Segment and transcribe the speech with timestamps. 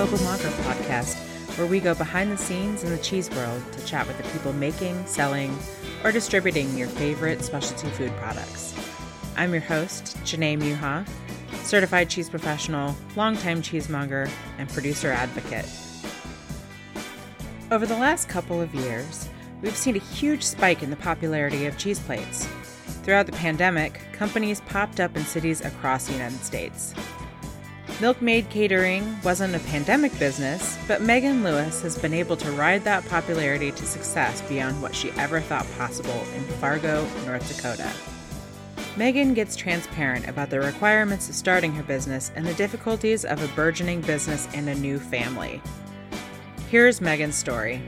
[0.00, 1.14] Mobile Monger podcast,
[1.58, 4.54] where we go behind the scenes in the cheese world to chat with the people
[4.54, 5.54] making, selling,
[6.02, 8.74] or distributing your favorite specialty food products.
[9.36, 11.06] I'm your host, Janae Muha,
[11.64, 15.68] certified cheese professional, longtime cheesemonger, and producer advocate.
[17.70, 19.28] Over the last couple of years,
[19.60, 22.48] we've seen a huge spike in the popularity of cheese plates.
[23.02, 26.94] Throughout the pandemic, companies popped up in cities across the United States.
[28.00, 33.06] Milkmade Catering wasn't a pandemic business, but Megan Lewis has been able to ride that
[33.10, 37.92] popularity to success beyond what she ever thought possible in Fargo, North Dakota.
[38.96, 43.54] Megan gets transparent about the requirements of starting her business and the difficulties of a
[43.54, 45.60] burgeoning business and a new family.
[46.70, 47.82] Here's Megan's story.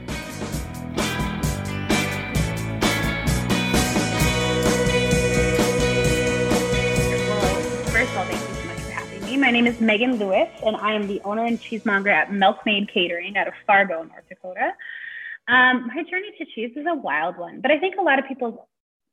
[9.43, 13.35] My name is Megan Lewis, and I am the owner and cheesemonger at Milkmade Catering
[13.35, 14.71] out of Fargo, North Dakota.
[15.49, 18.25] Um, my journey to cheese is a wild one, but I think a lot of
[18.25, 18.57] people's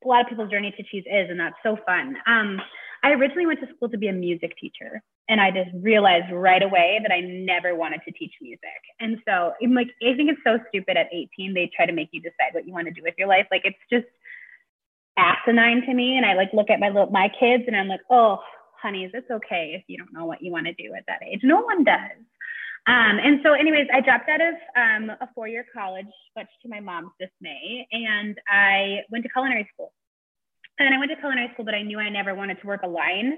[0.05, 2.17] a lot of people's journey to cheese is, and that's so fun.
[2.28, 2.61] Um,
[3.03, 6.62] I originally went to school to be a music teacher, and I just realized right
[6.62, 8.81] away that I never wanted to teach music.
[9.01, 10.97] And so, I'm like, I think it's so stupid.
[10.97, 13.27] At 18, they try to make you decide what you want to do with your
[13.27, 13.48] life.
[13.51, 14.06] Like, it's just
[15.17, 16.17] asinine to me.
[16.17, 18.39] And I like look at my little my kids, and I'm like, oh
[18.81, 21.41] honeys, it's okay if you don't know what you want to do at that age.
[21.42, 22.19] No one does.
[22.86, 26.69] Um, and so, anyways, I dropped out of um, a four year college, much to
[26.69, 29.92] my mom's dismay, and I went to culinary school.
[30.78, 32.89] And I went to culinary school, but I knew I never wanted to work a
[32.89, 33.34] line.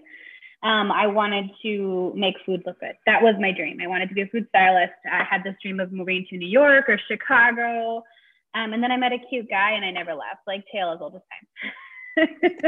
[0.63, 2.95] Um, I wanted to make food look good.
[3.05, 3.79] That was my dream.
[3.83, 4.93] I wanted to be a food stylist.
[5.11, 8.05] I had this dream of moving to New York or Chicago.
[8.55, 11.01] Um, and then I met a cute guy and I never left, like Tail is
[11.01, 12.63] all the time.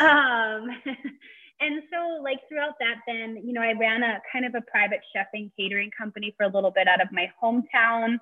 [0.00, 0.70] um,
[1.60, 5.00] and so like throughout that then you know i ran a kind of a private
[5.14, 8.18] chefing catering company for a little bit out of my hometown.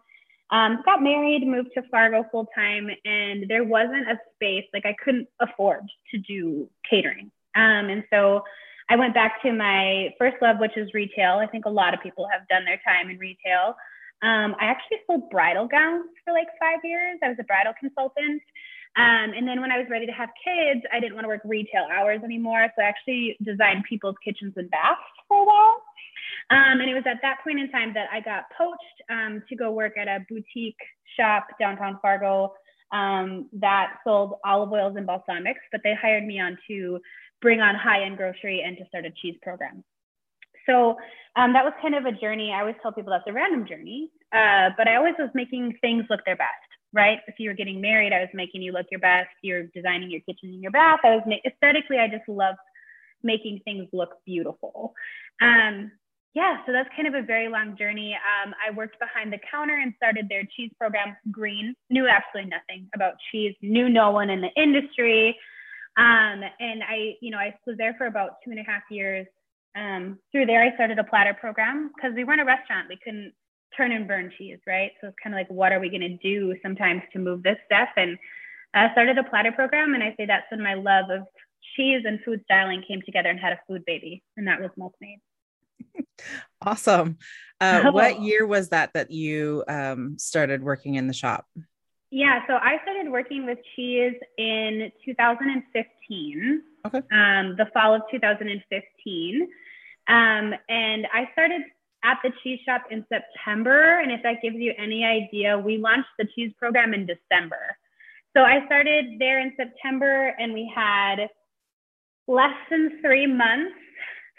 [0.48, 4.94] Um, got married moved to fargo full time and there wasn't a space like i
[5.02, 5.82] couldn't afford
[6.12, 7.30] to do catering.
[7.54, 8.42] Um, and so
[8.88, 11.38] i went back to my first love which is retail.
[11.38, 13.74] I think a lot of people have done their time in retail.
[14.22, 17.18] Um, i actually sold bridal gowns for like five years.
[17.22, 18.40] I was a bridal consultant
[18.96, 21.42] um, and then when I was ready to have kids, I didn't want to work
[21.44, 22.66] retail hours anymore.
[22.74, 25.82] So I actually designed people's kitchens and baths for a while.
[26.48, 29.56] Um, and it was at that point in time that I got poached um, to
[29.56, 30.78] go work at a boutique
[31.16, 32.54] shop downtown Fargo
[32.92, 36.98] um, that sold olive oils and balsamics, but they hired me on to
[37.42, 39.84] bring on high end grocery and to start a cheese program.
[40.64, 40.96] So
[41.36, 42.52] um, that was kind of a journey.
[42.52, 46.04] I always tell people that's a random journey, uh, but I always was making things
[46.08, 46.65] look their best
[46.96, 47.18] right?
[47.28, 49.28] If you were getting married, I was making you look your best.
[49.42, 51.00] You're designing your kitchen and your bath.
[51.04, 52.56] I was ma- aesthetically, I just love
[53.22, 54.94] making things look beautiful.
[55.42, 55.92] Um,
[56.34, 58.14] yeah, so that's kind of a very long journey.
[58.14, 61.74] Um, I worked behind the counter and started their cheese program, Green.
[61.88, 63.54] Knew absolutely nothing about cheese.
[63.62, 65.36] Knew no one in the industry.
[65.96, 69.26] Um, and I, you know, I was there for about two and a half years.
[69.76, 72.88] Um, through there, I started a platter program because we weren't a restaurant.
[72.88, 73.32] We couldn't
[73.76, 74.92] turn and burn cheese, right?
[75.00, 77.58] So it's kind of like, what are we going to do sometimes to move this
[77.66, 77.88] stuff?
[77.96, 78.18] And
[78.74, 81.22] I started a platter program, and I say that's when my love of
[81.76, 85.20] cheese and food styling came together and had a food baby, and that was Milkmade.
[86.62, 87.18] awesome.
[87.60, 87.92] Uh, oh.
[87.92, 91.46] What year was that that you um, started working in the shop?
[92.10, 96.62] Yeah, so I started working with cheese in 2015.
[96.86, 96.98] Okay.
[96.98, 99.48] Um, the fall of 2015.
[100.08, 101.62] Um, and I started
[102.06, 103.98] at the cheese shop in September.
[103.98, 107.76] And if that gives you any idea, we launched the cheese program in December.
[108.36, 111.28] So I started there in September and we had
[112.28, 113.74] less than three months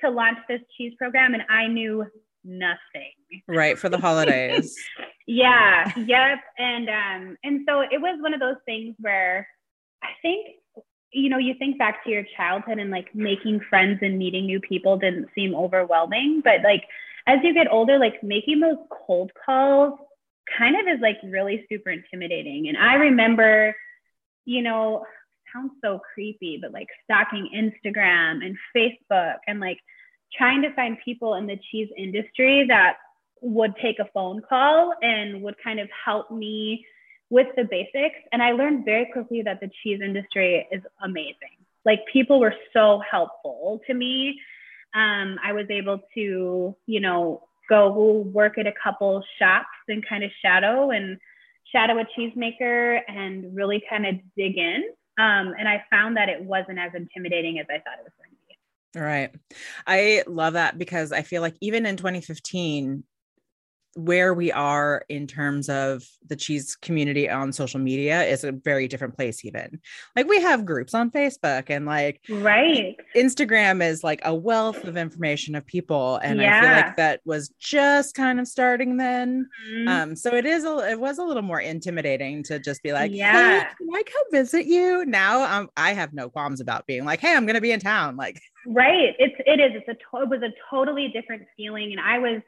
[0.03, 1.33] to launch this cheese program.
[1.33, 2.05] And I knew
[2.43, 3.11] nothing.
[3.47, 3.77] Right.
[3.77, 4.75] For the holidays.
[5.27, 5.91] yeah.
[5.97, 6.39] Yep.
[6.57, 9.47] And, um, and so it was one of those things where
[10.01, 10.47] I think
[11.13, 14.59] you know, you think back to your childhood and like making friends and meeting new
[14.59, 16.83] people didn't seem overwhelming, but like
[17.27, 19.99] as you get older, like making those cold calls
[20.57, 22.69] kind of is like really super intimidating.
[22.69, 23.75] And I remember,
[24.45, 25.05] you know,
[25.53, 29.79] sounds so creepy, but like stalking Instagram and Facebook and like
[30.33, 32.95] trying to find people in the cheese industry that
[33.41, 36.85] would take a phone call and would kind of help me
[37.29, 38.19] with the basics.
[38.31, 41.57] And I learned very quickly that the cheese industry is amazing.
[41.85, 44.39] Like people were so helpful to me
[44.95, 50.23] um, I was able to, you know, go work at a couple shops and kind
[50.23, 51.17] of shadow and
[51.71, 54.83] shadow a cheesemaker and really kind of dig in.
[55.19, 58.31] Um, and I found that it wasn't as intimidating as I thought it was going
[58.31, 58.99] to be.
[58.99, 59.31] Right.
[59.85, 63.03] I love that because I feel like even in 2015,
[63.97, 68.87] where we are in terms of the cheese community on social media is a very
[68.87, 69.79] different place even.
[70.15, 72.95] Like we have groups on facebook and like right.
[73.15, 76.57] Instagram is like a wealth of information of people and yeah.
[76.57, 79.49] i feel like that was just kind of starting then.
[79.67, 79.87] Mm-hmm.
[79.87, 83.11] um so it is a it was a little more intimidating to just be like
[83.11, 85.05] yeah hey, can i come visit you.
[85.05, 88.15] Now um, i have no qualms about being like hey i'm gonna be in town
[88.15, 89.15] like right.
[89.17, 89.71] It's it is.
[89.75, 92.41] It's a to- it was a totally different feeling and i was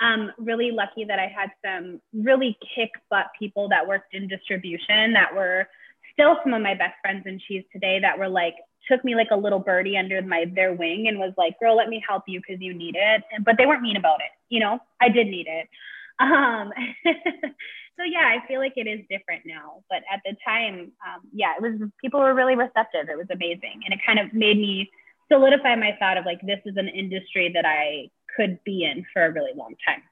[0.00, 5.12] um, really lucky that I had some really kick butt people that worked in distribution
[5.12, 5.68] that were
[6.12, 8.54] still some of my best friends in cheese today that were like
[8.88, 11.88] took me like a little birdie under my their wing and was like, "Girl, let
[11.88, 14.30] me help you because you need it." But they weren't mean about it.
[14.48, 15.68] You know, I did need it.
[16.20, 16.72] Um,
[17.04, 19.84] so yeah, I feel like it is different now.
[19.88, 23.08] But at the time, um, yeah, it was people were really receptive.
[23.08, 24.90] It was amazing, and it kind of made me
[25.30, 29.24] solidify my thought of like this is an industry that I could be in for
[29.24, 30.02] a really long time.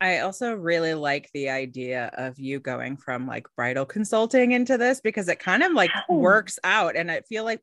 [0.00, 5.00] I also really like the idea of you going from like bridal consulting into this
[5.00, 6.16] because it kind of like oh.
[6.16, 6.96] works out.
[6.96, 7.60] And I feel like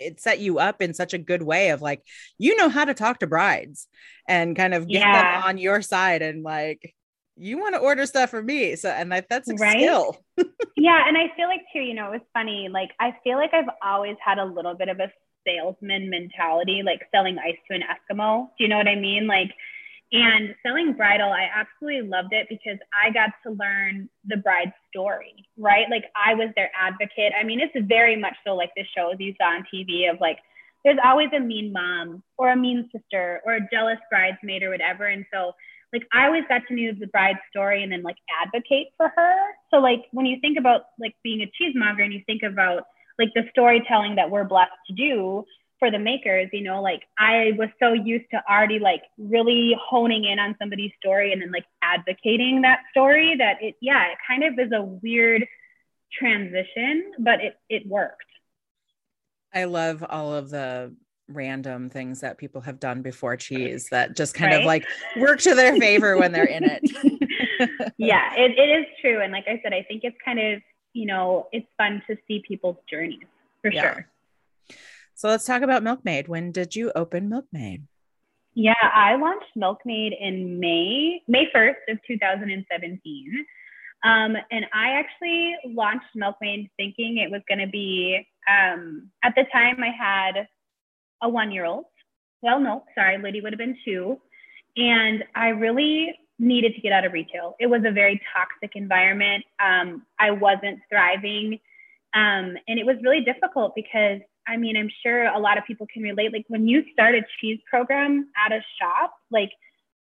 [0.00, 2.02] it, set you up in such a good way of like,
[2.38, 3.86] you know how to talk to brides
[4.26, 5.40] and kind of get yeah.
[5.40, 6.94] them on your side and like,
[7.36, 8.74] you want to order stuff for me.
[8.76, 9.78] So, and that, that's a right?
[9.78, 10.16] skill.
[10.76, 11.06] yeah.
[11.06, 12.68] And I feel like too, you know, it was funny.
[12.68, 15.12] Like, I feel like I've always had a little bit of a
[15.46, 18.48] salesman mentality, like selling ice to an Eskimo.
[18.58, 19.26] Do you know what I mean?
[19.26, 19.52] Like,
[20.12, 25.34] and selling bridal, I absolutely loved it because I got to learn the bride's story,
[25.58, 25.86] right?
[25.90, 27.32] Like, I was their advocate.
[27.38, 30.38] I mean, it's very much so like the shows you saw on TV of like,
[30.84, 35.06] there's always a mean mom or a mean sister or a jealous bridesmaid or whatever.
[35.06, 35.52] And so,
[35.92, 39.36] like, I always got to know the bride's story and then like advocate for her.
[39.72, 42.84] So, like, when you think about like being a cheesemonger and you think about
[43.18, 45.44] like the storytelling that we're blessed to do
[45.78, 50.24] for the makers, you know, like I was so used to already like really honing
[50.24, 54.44] in on somebody's story and then like advocating that story that it, yeah, it kind
[54.44, 55.46] of is a weird
[56.12, 58.22] transition, but it, it worked.
[59.52, 60.94] I love all of the
[61.28, 64.60] random things that people have done before cheese that just kind right?
[64.60, 64.86] of like
[65.18, 66.82] work to their favor when they're in it.
[67.98, 69.20] yeah, it, it is true.
[69.20, 70.62] And like I said, I think it's kind of
[70.96, 73.26] you know, it's fun to see people's journeys
[73.60, 73.82] for yeah.
[73.82, 74.08] sure.
[75.14, 76.26] So let's talk about Milkmade.
[76.26, 77.82] When did you open Milkmade?
[78.54, 83.46] Yeah, I launched Milkmade in May, May 1st of 2017.
[84.04, 89.44] Um, and I actually launched Milkmade thinking it was going to be, um, at the
[89.52, 90.48] time I had
[91.22, 91.84] a one year old.
[92.40, 94.18] Well, no, sorry, Liddy would have been two.
[94.76, 97.56] And I really needed to get out of retail.
[97.58, 99.44] It was a very toxic environment.
[99.58, 101.60] Um, I wasn't thriving.
[102.14, 105.86] Um, and it was really difficult because, I mean, I'm sure a lot of people
[105.92, 106.32] can relate.
[106.32, 109.50] Like when you start a cheese program at a shop, like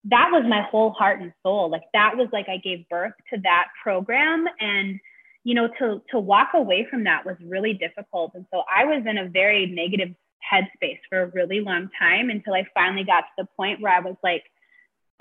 [0.04, 1.70] that was my whole heart and soul.
[1.70, 4.46] Like that was like I gave birth to that program.
[4.60, 5.00] And,
[5.44, 8.32] you know, to, to walk away from that was really difficult.
[8.34, 10.14] And so I was in a very negative
[10.52, 14.00] headspace for a really long time until I finally got to the point where I
[14.00, 14.44] was like,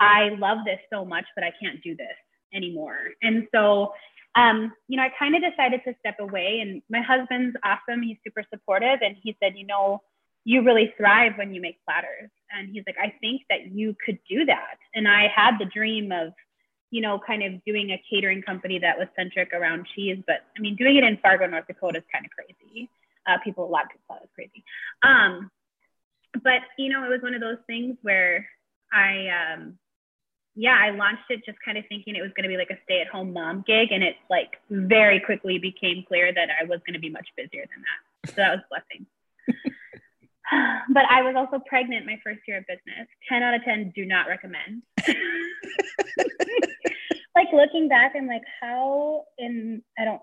[0.00, 2.16] I love this so much, but I can't do this
[2.54, 2.98] anymore.
[3.22, 3.92] And so,
[4.34, 6.60] um, you know, I kind of decided to step away.
[6.60, 8.02] And my husband's awesome.
[8.02, 9.00] He's super supportive.
[9.02, 10.02] And he said, you know,
[10.44, 12.30] you really thrive when you make platters.
[12.50, 14.78] And he's like, I think that you could do that.
[14.94, 16.32] And I had the dream of,
[16.90, 20.22] you know, kind of doing a catering company that was centric around cheese.
[20.26, 22.88] But I mean, doing it in Fargo, North Dakota is kind of crazy.
[23.26, 24.64] Uh, people, a lot of people thought it was crazy.
[25.02, 25.50] Um,
[26.42, 28.48] but, you know, it was one of those things where
[28.90, 29.78] I, um,
[30.58, 32.82] yeah, I launched it just kind of thinking it was going to be like a
[32.82, 33.92] stay at home mom gig.
[33.92, 37.64] And it like very quickly became clear that I was going to be much busier
[37.70, 38.30] than that.
[38.30, 39.06] So that was a blessing.
[40.92, 43.06] but I was also pregnant my first year of business.
[43.28, 44.82] 10 out of 10 do not recommend.
[47.36, 50.20] like looking back, I'm like, how in, I don't,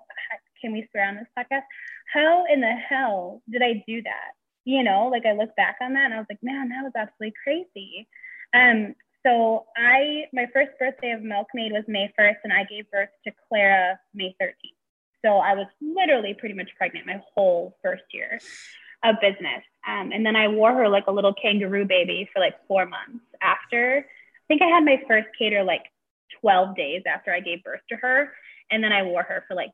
[0.60, 1.64] can we swear on this podcast?
[2.12, 4.34] How in the hell did I do that?
[4.66, 6.92] You know, like I look back on that and I was like, man, that was
[6.94, 8.10] absolutely crazy.
[8.54, 8.96] Um,
[9.26, 13.32] so I, my first birthday of Milkmade was May 1st, and I gave birth to
[13.48, 14.54] Clara May 13th.
[15.26, 18.40] So I was literally pretty much pregnant my whole first year
[19.04, 19.64] of business.
[19.88, 23.26] Um, and then I wore her like a little kangaroo baby for like four months
[23.42, 24.06] after.
[24.06, 25.86] I think I had my first cater like
[26.42, 28.32] 12 days after I gave birth to her.
[28.70, 29.72] And then I wore her for like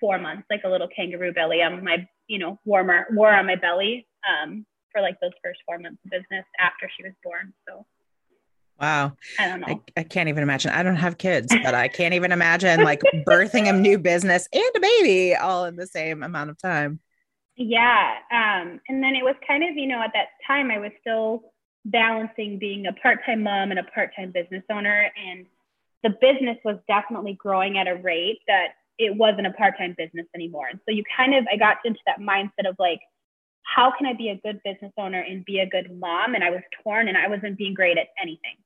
[0.00, 3.56] four months, like a little kangaroo belly on my, you know, warmer, wore on my
[3.56, 7.52] belly um, for like those first four months of business after she was born.
[7.68, 7.86] So
[8.80, 9.12] Wow.
[9.38, 9.66] I don't know.
[9.68, 10.70] I, I, can't even imagine.
[10.70, 14.62] I don't have kids, but I can't even imagine like birthing a new business and
[14.76, 17.00] a baby all in the same amount of time.
[17.56, 18.14] Yeah.
[18.32, 21.42] Um, and then it was kind of, you know, at that time I was still
[21.84, 25.46] balancing being a part-time mom and a part-time business owner and
[26.02, 28.68] the business was definitely growing at a rate that
[28.98, 32.20] it wasn't a part-time business anymore and so you kind of i got into that
[32.20, 33.00] mindset of like
[33.62, 36.50] how can i be a good business owner and be a good mom and i
[36.50, 38.56] was torn and i wasn't being great at anything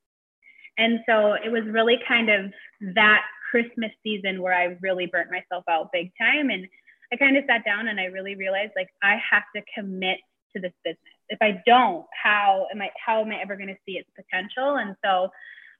[0.79, 2.53] and so it was really kind of
[2.95, 6.67] that christmas season where i really burnt myself out big time and
[7.13, 10.19] i kind of sat down and i really realized like i have to commit
[10.55, 13.77] to this business if I don't, how am I how am I ever going to
[13.87, 14.77] see its potential?
[14.77, 15.29] And so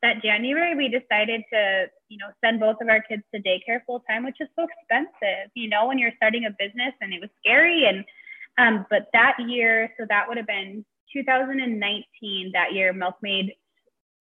[0.03, 4.01] that January we decided to, you know, send both of our kids to daycare full
[4.09, 7.31] time, which is so expensive, you know, when you're starting a business and it was
[7.41, 7.87] scary.
[7.87, 8.05] And
[8.57, 13.55] um, but that year, so that would have been 2019, that year Milkmade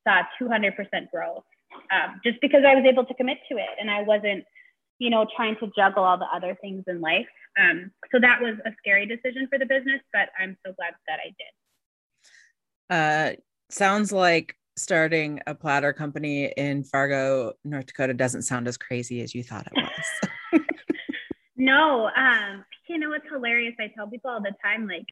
[0.07, 0.73] saw 200%
[1.11, 1.43] growth.
[1.91, 4.43] Um, just because I was able to commit to it and I wasn't,
[4.99, 7.25] you know, trying to juggle all the other things in life.
[7.59, 11.19] Um, so that was a scary decision for the business, but I'm so glad that
[11.19, 11.53] I did.
[12.89, 19.21] Uh, sounds like starting a platter company in Fargo, North Dakota doesn't sound as crazy
[19.21, 20.61] as you thought it was.
[21.57, 23.75] no, um, you know, it's hilarious.
[23.79, 25.05] I tell people all the time, like,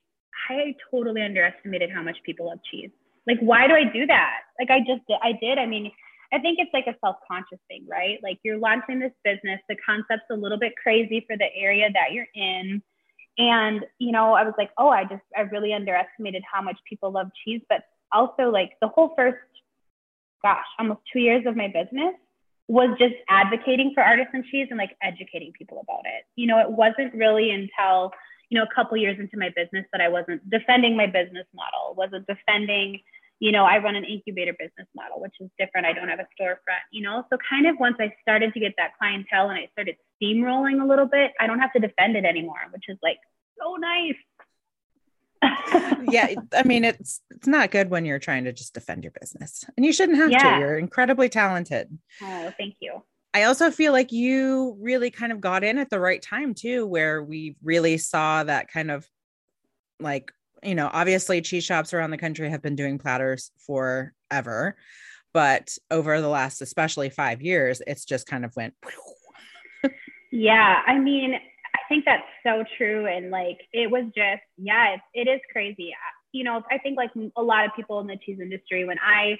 [0.50, 2.90] I totally underestimated how much people love cheese.
[3.28, 4.40] Like, why do I do that?
[4.60, 5.18] Like, I just did.
[5.22, 5.58] I did.
[5.58, 5.92] I mean,
[6.34, 8.20] I think it's like a self-conscious thing, right?
[8.24, 12.14] Like you're launching this business, the concept's a little bit crazy for the area that
[12.14, 12.82] you're in.
[13.38, 17.12] And, you know, I was like, oh, I just, I really underestimated how much people
[17.12, 17.62] love cheese.
[17.70, 19.38] But also, like, the whole first,
[20.42, 22.16] gosh, almost two years of my business
[22.68, 26.24] was just advocating for artisan cheese and like educating people about it.
[26.36, 28.12] You know, it wasn't really until,
[28.52, 31.96] you know, a couple years into my business that I wasn't defending my business model,
[31.96, 33.00] wasn't defending,
[33.40, 35.88] you know, I run an incubator business model, which is different.
[35.88, 37.24] I don't have a storefront, you know.
[37.32, 40.86] So kind of once I started to get that clientele and I started steamrolling a
[40.86, 43.20] little bit, I don't have to defend it anymore, which is like
[43.58, 44.16] so nice.
[46.12, 49.64] yeah, I mean it's it's not good when you're trying to just defend your business.
[49.78, 50.56] And you shouldn't have yeah.
[50.56, 50.60] to.
[50.60, 51.98] You're incredibly talented.
[52.22, 53.02] Oh, thank you.
[53.34, 56.86] I also feel like you really kind of got in at the right time too,
[56.86, 59.08] where we really saw that kind of
[60.00, 60.32] like
[60.64, 64.76] you know, obviously cheese shops around the country have been doing platters forever,
[65.34, 68.74] but over the last, especially five years, it's just kind of went.
[70.32, 70.82] yeah.
[70.86, 73.08] I mean, I think that's so true.
[73.08, 75.94] And like, it was just, yeah, it, it is crazy.
[76.32, 79.38] You know, I think like a lot of people in the cheese industry, when I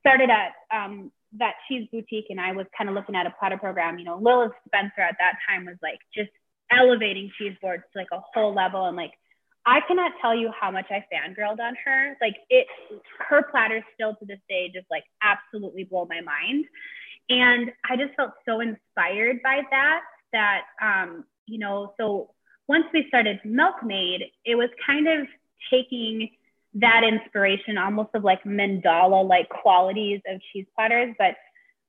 [0.00, 3.58] started at um, that cheese boutique and I was kind of looking at a platter
[3.58, 6.30] program, you know, Lilith Spencer at that time was like just
[6.70, 9.12] elevating cheese boards to like a whole level and like
[9.66, 12.16] I cannot tell you how much I fangirled on her.
[12.20, 12.66] Like it,
[13.28, 16.66] her platters still to this day just like absolutely blow my mind.
[17.30, 20.00] And I just felt so inspired by that,
[20.32, 22.34] that, um, you know, so
[22.68, 25.26] once we started Milkmade, it was kind of
[25.70, 26.28] taking
[26.74, 31.36] that inspiration almost of like mandala like qualities of cheese platters, but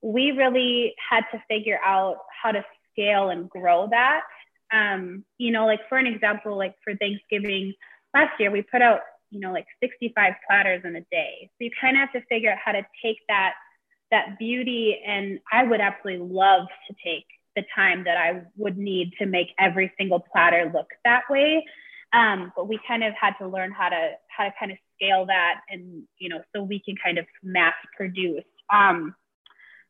[0.02, 2.64] we really had to figure out how to
[2.94, 4.22] scale and grow that
[4.72, 7.74] um, you know, like for an example, like for Thanksgiving
[8.14, 11.50] last year, we put out, you know, like 65 platters in a day.
[11.52, 13.54] So you kind of have to figure out how to take that
[14.12, 17.26] that beauty and I would absolutely love to take
[17.56, 21.66] the time that I would need to make every single platter look that way.
[22.16, 25.26] Um, but we kind of had to learn how to how to kind of scale
[25.26, 28.46] that and you know so we can kind of mass produce.
[28.74, 29.16] Um,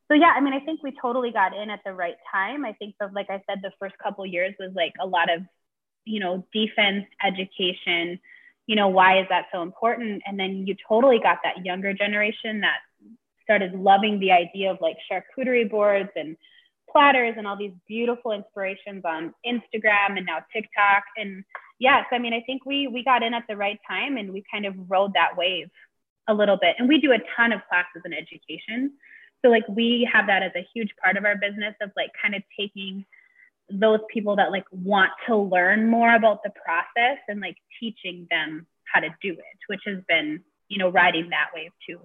[0.07, 2.63] so yeah, I mean, I think we totally got in at the right time.
[2.63, 5.41] I think like I said, the first couple years was like a lot of,
[6.05, 8.19] you know, defense education.
[8.67, 10.21] You know, why is that so important?
[10.25, 12.77] And then you totally got that younger generation that
[13.43, 16.37] started loving the idea of like charcuterie boards and
[16.91, 21.03] platters and all these beautiful inspirations on Instagram and now TikTok.
[21.17, 21.43] And
[21.79, 24.43] yes, I mean, I think we we got in at the right time and we
[24.51, 25.69] kind of rode that wave
[26.27, 26.75] a little bit.
[26.79, 28.93] And we do a ton of classes in education.
[29.43, 32.33] So like we have that as a huge part of our business of like kind
[32.35, 33.05] of taking
[33.69, 38.65] those people that like want to learn more about the process and like teaching them
[38.91, 41.99] how to do it, which has been, you know, riding that wave too.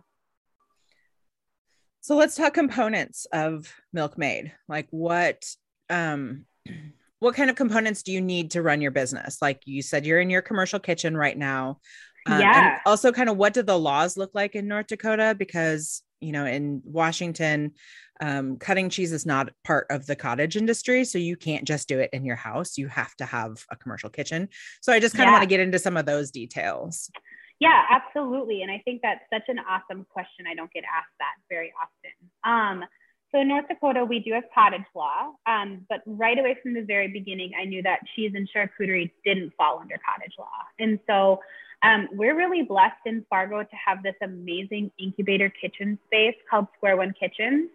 [2.03, 4.53] So let's talk components of Milkmade.
[4.69, 5.45] Like what
[5.89, 6.47] um
[7.21, 9.41] what kind of components do you need to run your business?
[9.41, 11.79] Like you said you're in your commercial kitchen right now.
[12.27, 12.81] Um, yeah.
[12.85, 16.45] also kind of what do the laws look like in North Dakota because you know,
[16.45, 17.73] in Washington,
[18.21, 21.05] um, cutting cheese is not part of the cottage industry.
[21.05, 22.77] So you can't just do it in your house.
[22.77, 24.49] You have to have a commercial kitchen.
[24.83, 27.11] So I just kind of want to get into some of those details.
[27.59, 28.63] Yeah, absolutely.
[28.63, 30.47] And I think that's such an awesome question.
[30.51, 32.83] I don't get asked that very often.
[32.83, 32.89] Um,
[33.33, 36.83] so in North Dakota, we do have cottage law, um, but right away from the
[36.83, 40.47] very beginning, I knew that cheese and charcuterie didn't fall under cottage law.
[40.79, 41.41] And so
[41.83, 46.97] um, we're really blessed in Fargo to have this amazing incubator kitchen space called Square
[46.99, 47.71] One Kitchens.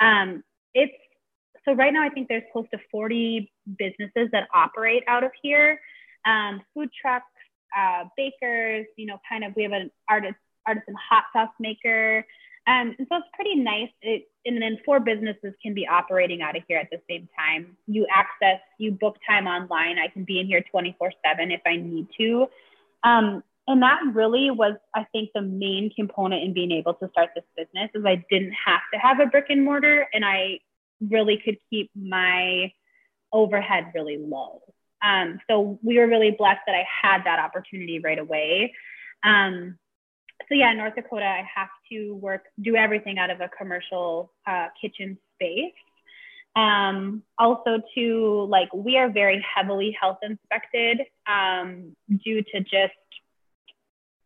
[0.00, 0.42] Um,
[0.74, 0.92] it's
[1.64, 5.80] so right now I think there's close to 40 businesses that operate out of here,
[6.24, 7.26] um, food trucks,
[7.76, 10.36] uh, bakers, you know, kind of we have an artist
[10.66, 12.26] artisan hot sauce maker.
[12.68, 13.90] Um, and so it's pretty nice.
[14.02, 17.76] It, and then four businesses can be operating out of here at the same time.
[17.86, 19.98] You access, you book time online.
[19.98, 22.48] I can be in here 24 7 if I need to.
[23.04, 27.30] Um, and that really was, I think, the main component in being able to start
[27.34, 30.60] this business is I didn't have to have a brick and mortar and I
[31.00, 32.72] really could keep my
[33.32, 34.62] overhead really low.
[35.02, 38.72] Um, so we were really blessed that I had that opportunity right away.
[39.24, 39.78] Um,
[40.48, 44.32] so yeah, in North Dakota, I have to work, do everything out of a commercial
[44.46, 45.72] uh, kitchen space.
[46.54, 52.94] Um, also to like, we are very heavily health inspected um, due to just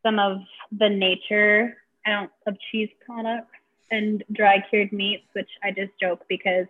[0.05, 0.39] some of
[0.71, 3.49] the nature of cheese products
[3.91, 6.67] and dry cured meats, which I just joke because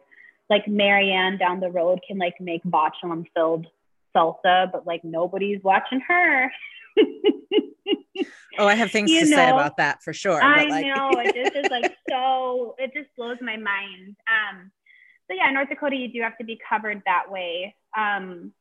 [0.48, 3.66] like Marianne down the road can like make botulinum filled
[4.16, 6.50] salsa, but like nobody's watching her.
[8.58, 10.42] oh, I have things you to know, say about that for sure.
[10.42, 10.86] I like...
[10.86, 12.74] know it just is like so.
[12.78, 14.16] It just blows my mind.
[14.28, 14.70] Um,
[15.28, 17.74] so yeah, North Dakota, you do have to be covered that way.
[17.96, 18.52] Um,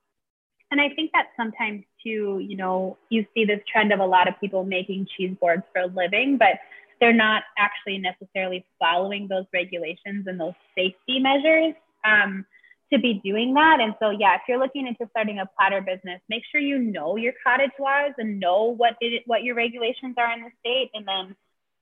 [0.72, 4.28] and I think that sometimes too, you know, you see this trend of a lot
[4.28, 6.60] of people making cheese boards for a living, but
[7.00, 11.74] they're not actually necessarily following those regulations and those safety measures
[12.06, 12.46] um,
[12.92, 13.80] to be doing that.
[13.80, 17.16] And so, yeah, if you're looking into starting a platter business, make sure you know
[17.18, 21.08] your cottage laws and know what it, what your regulations are in the state, and
[21.08, 21.36] then,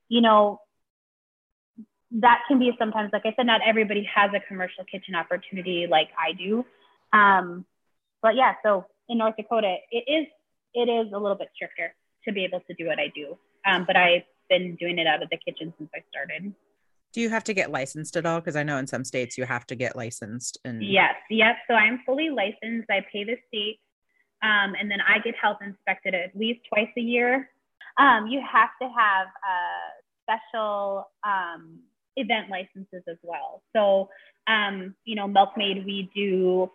[0.09, 0.59] you know,
[2.11, 6.09] that can be sometimes, like I said, not everybody has a commercial kitchen opportunity like
[6.17, 6.65] I do.
[7.11, 7.65] Um,
[8.21, 10.27] but yeah, so in North Dakota, it is
[10.73, 11.93] it is a little bit stricter
[12.25, 13.37] to be able to do what I do.
[13.65, 16.53] Um, but I've been doing it out of the kitchen since I started.
[17.17, 18.39] Do you have to get licensed at all?
[18.39, 20.59] Because I know in some states you have to get licensed.
[20.63, 21.55] And yes, yep.
[21.67, 22.87] So I'm fully licensed.
[22.91, 23.79] I pay the state,
[24.43, 27.49] um, and then I get health inspected at least twice a year.
[27.97, 31.79] Um, you have to have uh, special um,
[32.17, 33.63] event licenses as well.
[33.75, 34.09] So,
[34.45, 36.69] um, you know, Milkmade, we do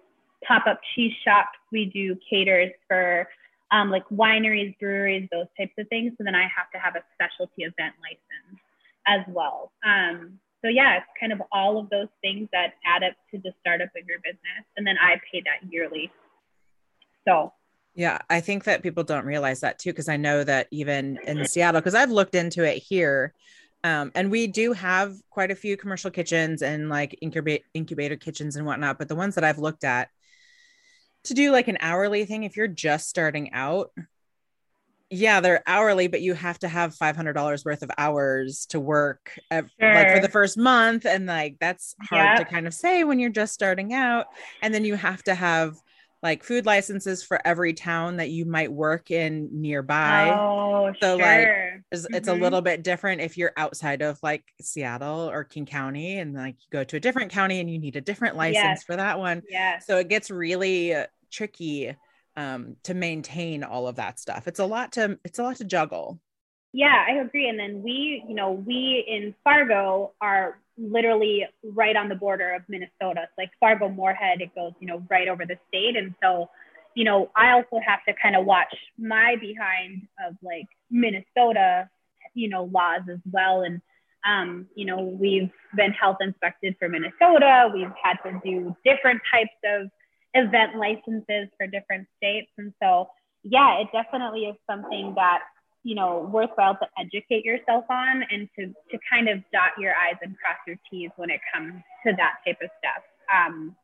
[0.45, 3.29] pop up cheese shops, we do caters for
[3.71, 6.15] um, like wineries, breweries, those types of things.
[6.19, 8.61] So then I have to have a specialty event license
[9.07, 9.73] as well.
[9.85, 13.53] Um, so yeah, it's kind of all of those things that add up to the
[13.61, 14.65] startup of your business.
[14.77, 16.11] And then I pay that yearly.
[17.27, 17.53] So
[17.95, 21.45] yeah, I think that people don't realize that too, because I know that even in
[21.45, 23.35] Seattle, because I've looked into it here,
[23.85, 28.57] um, and we do have quite a few commercial kitchens and like incubate incubator kitchens
[28.57, 28.99] and whatnot.
[28.99, 30.09] But the ones that I've looked at,
[31.25, 33.91] to do like an hourly thing if you're just starting out
[35.13, 39.69] yeah they're hourly but you have to have $500 worth of hours to work sure.
[39.81, 42.39] like for the first month and like that's hard yep.
[42.39, 44.27] to kind of say when you're just starting out
[44.63, 45.77] and then you have to have
[46.23, 50.31] like food licenses for every town that you might work in nearby.
[50.31, 51.27] Oh, so sure.
[51.27, 52.15] like it's, mm-hmm.
[52.15, 52.43] it's, a mm-hmm.
[52.43, 56.67] little bit different if you're outside of like Seattle or King County and like you
[56.71, 58.85] go to a different county and you need a different license yes.
[58.85, 59.43] for that one.
[59.51, 59.81] Yeah.
[59.81, 60.95] So it gets really
[61.33, 61.97] tricky
[62.37, 64.47] um, to maintain all of that stuff.
[64.47, 66.21] It's a lot to it's a lot to juggle.
[66.73, 67.49] Yeah, I agree.
[67.49, 72.63] And then we, you know, we in Fargo are literally right on the border of
[72.67, 73.25] Minnesota.
[73.25, 75.97] It's like Fargo Moorhead, it goes, you know, right over the state.
[75.97, 76.49] And so,
[76.95, 81.91] you know, I also have to kind of watch my behind of like Minnesota,
[82.35, 83.63] you know, laws as well.
[83.63, 83.83] And,
[84.27, 87.71] um, you know, we've been health inspected for Minnesota.
[87.73, 89.91] We've had to do different types of
[90.35, 92.51] event licenses for different states.
[92.59, 93.09] And so,
[93.43, 95.41] yeah, it definitely is something that
[95.85, 100.17] you know worthwhile to educate yourself on and to to kind of dot your i's
[100.23, 101.75] and cross your t's when it comes
[102.07, 103.03] to that type of stuff.
[103.29, 103.75] Um,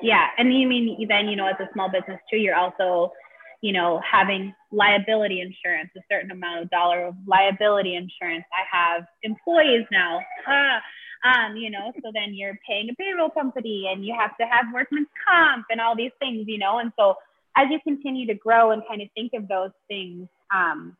[0.00, 3.12] yeah and you mean then you know as a small business too you're also
[3.60, 8.44] you know having liability insurance a certain amount of dollar of liability insurance.
[8.52, 10.20] I have employees now.
[10.46, 10.80] Ah,
[11.24, 14.66] um, you know so then you're paying a payroll company and you have to have
[14.72, 17.14] workman's comp and all these things you know and so
[17.56, 20.96] as you continue to grow and kind of think of those things um,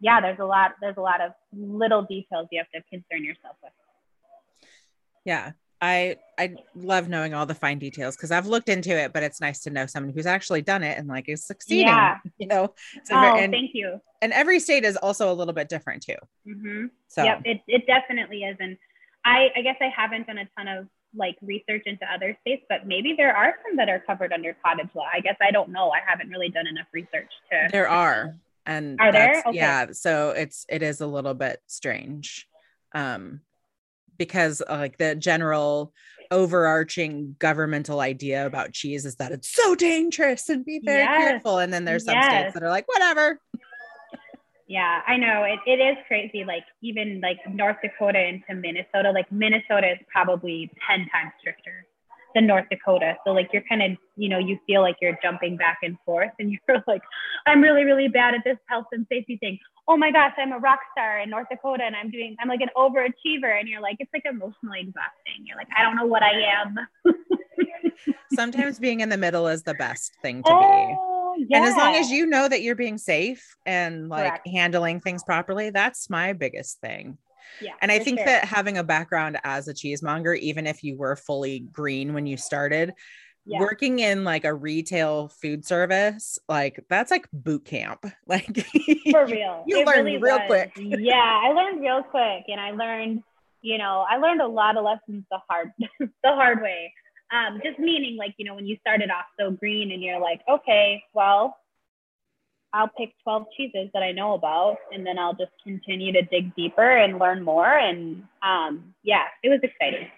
[0.00, 3.56] yeah, there's a lot, there's a lot of little details you have to concern yourself
[3.62, 3.72] with.
[5.24, 5.52] Yeah.
[5.82, 9.40] I I love knowing all the fine details because I've looked into it, but it's
[9.40, 11.86] nice to know someone who's actually done it and like is succeeding.
[11.86, 12.18] Yeah.
[12.38, 12.74] You know.
[13.04, 13.98] So oh, and, thank you.
[14.20, 16.16] And every state is also a little bit different too.
[16.46, 16.86] Mm-hmm.
[17.08, 18.76] So yep, it it definitely is, and
[19.24, 22.86] I, I guess I haven't done a ton of like research into other states, but
[22.86, 25.06] maybe there are some that are covered under cottage law.
[25.12, 25.90] I guess I don't know.
[25.90, 27.68] I haven't really done enough research to.
[27.70, 29.42] There are, and are there?
[29.46, 29.56] Okay.
[29.56, 32.46] Yeah, so it's it is a little bit strange,
[32.94, 33.40] um,
[34.18, 35.92] because uh, like the general
[36.30, 41.28] overarching governmental idea about cheese is that it's so dangerous and be very yes.
[41.28, 42.26] careful, and then there's some yes.
[42.26, 43.40] states that are like whatever.
[44.70, 46.44] Yeah, I know it, it is crazy.
[46.46, 51.84] Like even like North Dakota into Minnesota, like Minnesota is probably 10 times stricter
[52.36, 53.16] than North Dakota.
[53.26, 56.30] So like you're kind of, you know, you feel like you're jumping back and forth
[56.38, 57.02] and you're like,
[57.48, 59.58] I'm really, really bad at this health and safety thing.
[59.88, 62.60] Oh my gosh, I'm a rock star in North Dakota and I'm doing, I'm like
[62.60, 63.58] an overachiever.
[63.58, 65.46] And you're like, it's like emotionally exhausting.
[65.46, 66.76] You're like, I don't know what I am.
[68.34, 71.09] Sometimes being in the middle is the best thing to oh, be
[71.48, 71.58] yeah.
[71.58, 74.48] And as long as you know that you're being safe and like Correct.
[74.48, 77.18] handling things properly, that's my biggest thing.
[77.60, 78.26] Yeah, and I think sure.
[78.26, 82.36] that having a background as a cheesemonger, even if you were fully green when you
[82.36, 82.94] started,
[83.44, 83.60] yeah.
[83.60, 88.06] working in like a retail food service, like that's like boot camp.
[88.26, 88.64] Like
[89.10, 89.64] for real.
[89.66, 90.46] you learn really real was.
[90.46, 90.72] quick.
[90.76, 93.24] yeah, I learned real quick and I learned,
[93.60, 96.94] you know, I learned a lot of lessons the hard the hard way.
[97.32, 100.40] Um, just meaning like, you know, when you started off so green and you're like,
[100.50, 101.56] okay, well,
[102.72, 106.54] I'll pick 12 cheeses that I know about and then I'll just continue to dig
[106.54, 107.66] deeper and learn more.
[107.66, 110.08] And um, yeah, it was exciting.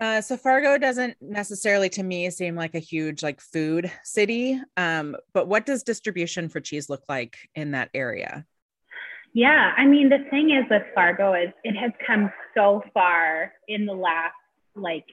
[0.00, 4.58] Uh, so Fargo doesn't necessarily to me seem like a huge like food city.
[4.76, 8.46] Um, but what does distribution for cheese look like in that area?
[9.34, 13.84] Yeah, I mean the thing is with Fargo is it has come so far in
[13.86, 14.34] the last
[14.74, 15.04] like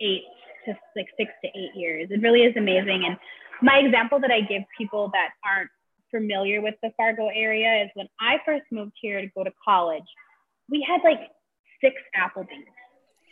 [0.00, 0.24] eight
[0.66, 2.08] to like six to eight years.
[2.10, 3.04] It really is amazing.
[3.06, 3.16] And
[3.62, 5.70] my example that I give people that aren't
[6.10, 10.04] familiar with the Fargo area is when I first moved here to go to college,
[10.70, 11.30] we had like
[11.82, 12.66] six Applebee's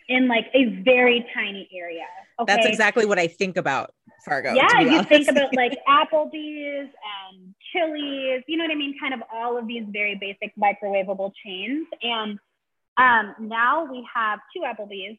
[0.09, 2.05] in like a very tiny area.
[2.41, 2.55] Okay?
[2.55, 3.95] That's exactly what I think about
[4.25, 4.55] Fargo.
[4.55, 5.09] Yeah, you honest.
[5.09, 8.97] think about like Applebee's and Chili's, you know what I mean?
[9.01, 11.87] Kind of all of these very basic microwavable chains.
[12.03, 12.39] And
[12.99, 15.19] um, now we have two Applebee's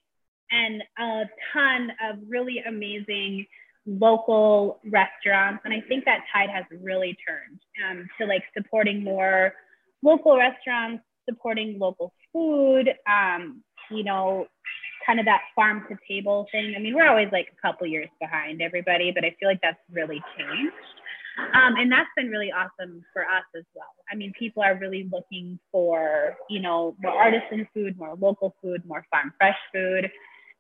[0.54, 3.46] and a ton of really amazing
[3.86, 5.62] local restaurants.
[5.66, 9.54] And I think that tide has really turned um, to like supporting more
[10.02, 14.48] local restaurants, supporting local food, um, you know,
[15.06, 16.76] kind of that farm to table thing.
[16.78, 19.80] I mean, we're always like a couple years behind everybody, but I feel like that's
[19.92, 20.74] really changed.
[21.56, 23.90] Um, and that's been really awesome for us as well.
[24.12, 28.84] I mean, people are really looking for, you know, more artisan food, more local food,
[28.86, 30.12] more farm fresh food.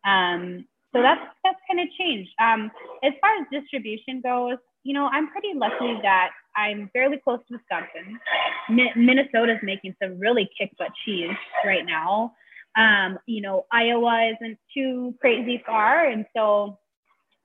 [0.05, 2.29] Um, so that's that's kind of changed.
[2.39, 2.71] Um,
[3.03, 7.57] as far as distribution goes, you know, I'm pretty lucky that I'm fairly close to
[7.57, 8.19] Wisconsin.
[8.69, 11.35] Mi- Minnesota's making some really kick butt cheese
[11.65, 12.33] right now.
[12.77, 16.77] Um, you know, Iowa isn't too crazy far, and so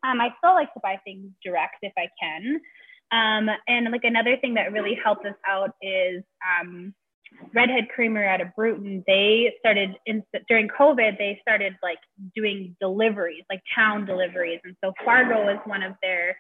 [0.05, 2.61] um, I still like to buy things direct if I can.
[3.11, 6.23] Um, and like another thing that really helped us out is
[6.61, 6.95] um,
[7.55, 11.99] Redhead Creamery out of Brooten, they started in, during COVID, they started like
[12.35, 14.61] doing deliveries, like town deliveries.
[14.65, 16.37] And so Fargo is one of their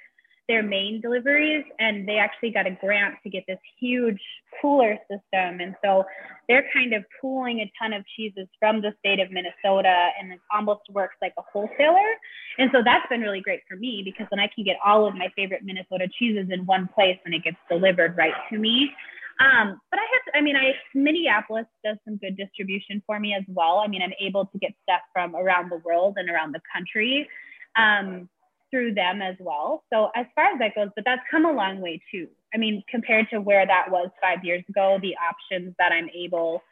[0.49, 4.21] their main deliveries and they actually got a grant to get this huge
[4.63, 5.61] cooler system.
[5.61, 6.05] And so
[6.49, 10.41] they're kind of pooling a ton of cheeses from the state of minnesota and it
[10.51, 12.15] almost works like a wholesaler.
[12.57, 15.15] And so that's been really great for me because then i can get all of
[15.15, 18.91] my favorite minnesota cheeses in one place and it gets delivered right to me
[19.41, 23.45] um, but I have, I mean, I Minneapolis does some good distribution for me as
[23.49, 23.79] well.
[23.79, 27.29] I mean, I'm able to get stuff from around the world and around the country
[27.77, 28.29] um,
[28.71, 29.85] through them as well.
[29.93, 32.29] So as far as that goes, but that's come a long way too.
[32.53, 36.63] I mean, compared to where that was five years ago, the options that I'm able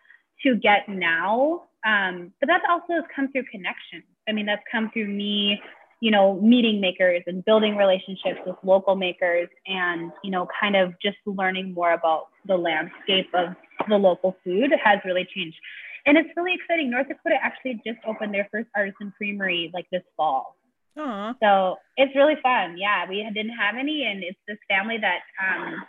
[0.42, 1.62] to get now.
[1.86, 4.04] Um, but that's also has come through connections.
[4.28, 5.60] I mean, that's come through me
[6.00, 10.92] you know, meeting makers and building relationships with local makers and, you know, kind of
[11.00, 13.54] just learning more about the landscape of
[13.88, 15.56] the local food has really changed.
[16.04, 16.90] And it's really exciting.
[16.90, 20.56] North Dakota actually just opened their first artisan creamery like this fall.
[20.96, 21.34] Aww.
[21.42, 22.76] So it's really fun.
[22.78, 25.82] Yeah, we didn't have any, and it's this family that um,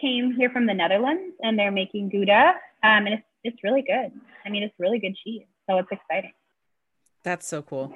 [0.00, 4.10] came here from the Netherlands, and they're making Gouda, um, and it's it's really good.
[4.44, 6.32] I mean, it's really good cheese, so it's exciting.
[7.22, 7.94] That's so cool.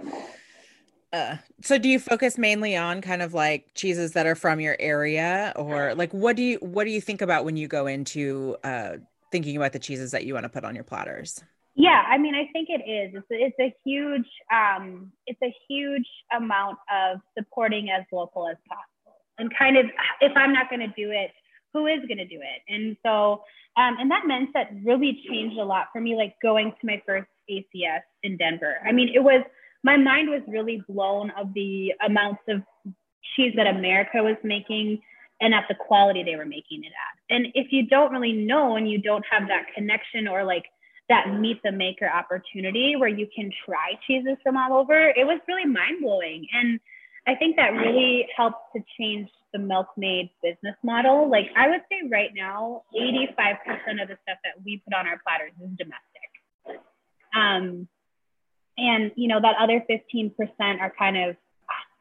[1.13, 4.77] Uh, so do you focus mainly on kind of like cheeses that are from your
[4.79, 8.55] area or like what do you what do you think about when you go into
[8.63, 8.93] uh
[9.33, 11.43] thinking about the cheeses that you want to put on your platters?
[11.75, 13.15] Yeah, I mean, I think it is.
[13.15, 18.57] It's a, it's a huge, um, it's a huge amount of supporting as local as
[18.69, 19.21] possible.
[19.39, 19.87] And kind of,
[20.21, 21.31] if I'm not going to do it,
[21.73, 22.75] who is going to do it?
[22.75, 23.45] And so,
[23.77, 27.29] um, and that mindset really changed a lot for me, like going to my first
[27.49, 28.79] ACS in Denver.
[28.85, 29.45] I mean, it was,
[29.83, 32.63] my mind was really blown of the amounts of
[33.37, 35.01] cheese that America was making
[35.41, 37.37] and at the quality they were making it at.
[37.37, 40.65] And if you don't really know and you don't have that connection or like
[41.09, 45.41] that meet the maker opportunity where you can try cheeses from all over, it was
[45.47, 46.47] really mind blowing.
[46.53, 46.81] And
[47.27, 51.31] I think that really helps to change the Milkmade business model.
[51.31, 55.21] Like I would say right now, 85% of the stuff that we put on our
[55.23, 56.83] platters is domestic.
[57.35, 57.89] Um,
[58.79, 60.33] and you know, that other 15%
[60.81, 61.37] are kind of,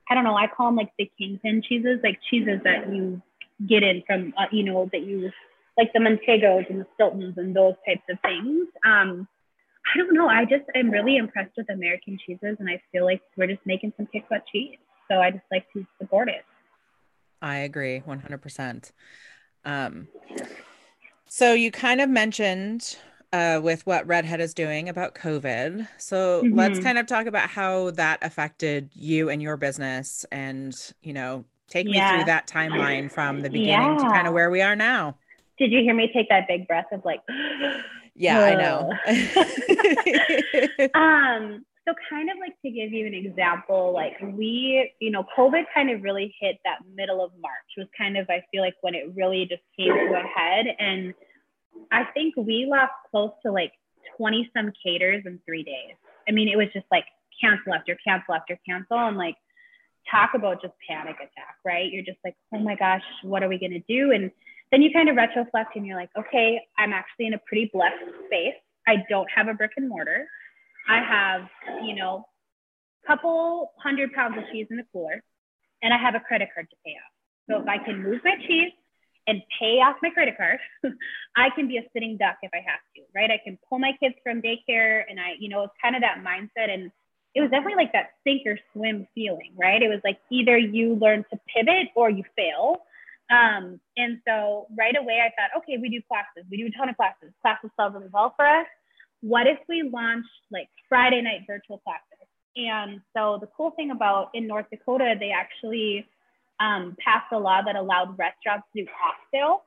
[0.10, 3.22] I don't know, I call them like the kingpin cheeses, like cheeses that you
[3.68, 5.32] get in from, uh, you know, that you
[5.78, 8.68] like the Montegos and the Stiltons and those types of things.
[8.86, 9.28] Um,
[9.94, 10.28] I don't know.
[10.28, 13.94] I just am really impressed with American cheeses, and I feel like we're just making
[13.96, 14.78] some kick butt cheese.
[15.10, 16.44] So I just like to support it.
[17.42, 18.92] I agree 100%.
[19.64, 20.08] Um,
[21.28, 22.98] so you kind of mentioned
[23.34, 25.88] uh, with what Redhead is doing about COVID.
[25.98, 26.58] So mm-hmm.
[26.58, 31.46] let's kind of talk about how that affected you and your business and, you know,
[31.68, 33.98] take me through that timeline from the beginning yeah.
[33.98, 35.18] to kind of where we are now.
[35.58, 37.22] Did you hear me take that big breath of like,
[38.16, 38.92] yeah, I know.
[40.94, 45.64] um, so kind of like to give you an example, like we, you know, COVID
[45.74, 48.94] kind of really hit that middle of March was kind of, I feel like when
[48.94, 50.66] it really just came to a head.
[50.80, 51.14] And
[51.92, 53.74] I think we lost close to like
[54.18, 55.96] 20 some caters in three days.
[56.28, 57.06] I mean, it was just like
[57.42, 58.98] cancel after cancel after cancel.
[58.98, 59.36] And like
[60.10, 61.92] talk about just panic attack, right?
[61.92, 64.12] You're just like, oh my gosh, what are we going to do?
[64.12, 64.32] And
[64.72, 68.04] then you kind of retroflect and you're like, okay, I'm actually in a pretty blessed
[68.26, 68.56] space.
[68.88, 70.28] I don't have a brick and mortar.
[70.90, 71.42] I have,
[71.84, 72.26] you know,
[73.04, 75.22] a couple hundred pounds of cheese in the cooler
[75.82, 77.12] and I have a credit card to pay off.
[77.50, 78.72] So if I can move my cheese
[79.28, 80.60] and pay off my credit card,
[81.36, 83.30] I can be a sitting duck if I have to, right?
[83.30, 86.24] I can pull my kids from daycare and I, you know, it's kind of that
[86.26, 86.70] mindset.
[86.72, 86.92] And
[87.36, 89.82] it was definitely like that sink or swim feeling, right?
[89.82, 92.84] It was like either you learn to pivot or you fail.
[93.30, 96.90] Um, and so right away I thought, okay, we do classes, we do a ton
[96.90, 97.34] of classes.
[97.42, 98.66] Classes sell really well for us.
[99.20, 102.28] What if we launched like Friday night virtual classes?
[102.56, 106.08] And so the cool thing about in North Dakota, they actually
[106.60, 109.64] um, passed a law that allowed restaurants to do off sale.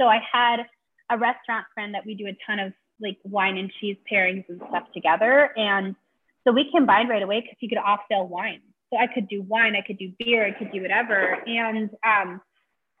[0.00, 0.66] So I had
[1.10, 4.60] a restaurant friend that we do a ton of like wine and cheese pairings and
[4.68, 5.50] stuff together.
[5.56, 5.94] And
[6.44, 8.60] so we combined right away because he could off sale wine.
[8.90, 11.42] So I could do wine, I could do beer, I could do whatever.
[11.46, 12.40] And um,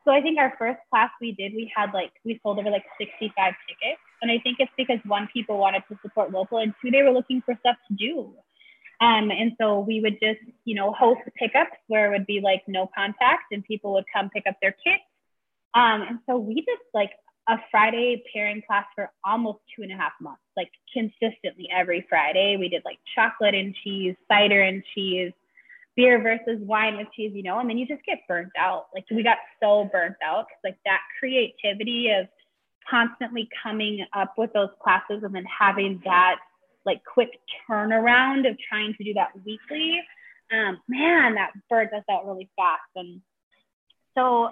[0.04, 2.84] so I think our first class we did, we had like, we sold over like
[2.98, 4.00] 65 tickets.
[4.20, 7.10] And I think it's because one, people wanted to support local, and two, they were
[7.10, 8.32] looking for stuff to do.
[9.02, 12.62] Um, and so we would just, you know, host pickups where it would be like
[12.68, 15.02] no contact and people would come pick up their kits.
[15.74, 17.10] Um, and so we just like
[17.48, 22.56] a Friday pairing class for almost two and a half months, like consistently every Friday.
[22.56, 25.32] We did like chocolate and cheese, cider and cheese,
[25.96, 28.86] beer versus wine with cheese, you know, and then you just get burnt out.
[28.94, 32.28] Like we got so burnt out because like that creativity of
[32.88, 36.36] constantly coming up with those classes and then having that
[36.84, 37.30] like quick
[37.68, 40.00] turnaround of trying to do that weekly,
[40.52, 42.90] um, man, that burnt us out really fast.
[42.96, 43.20] And
[44.16, 44.50] so,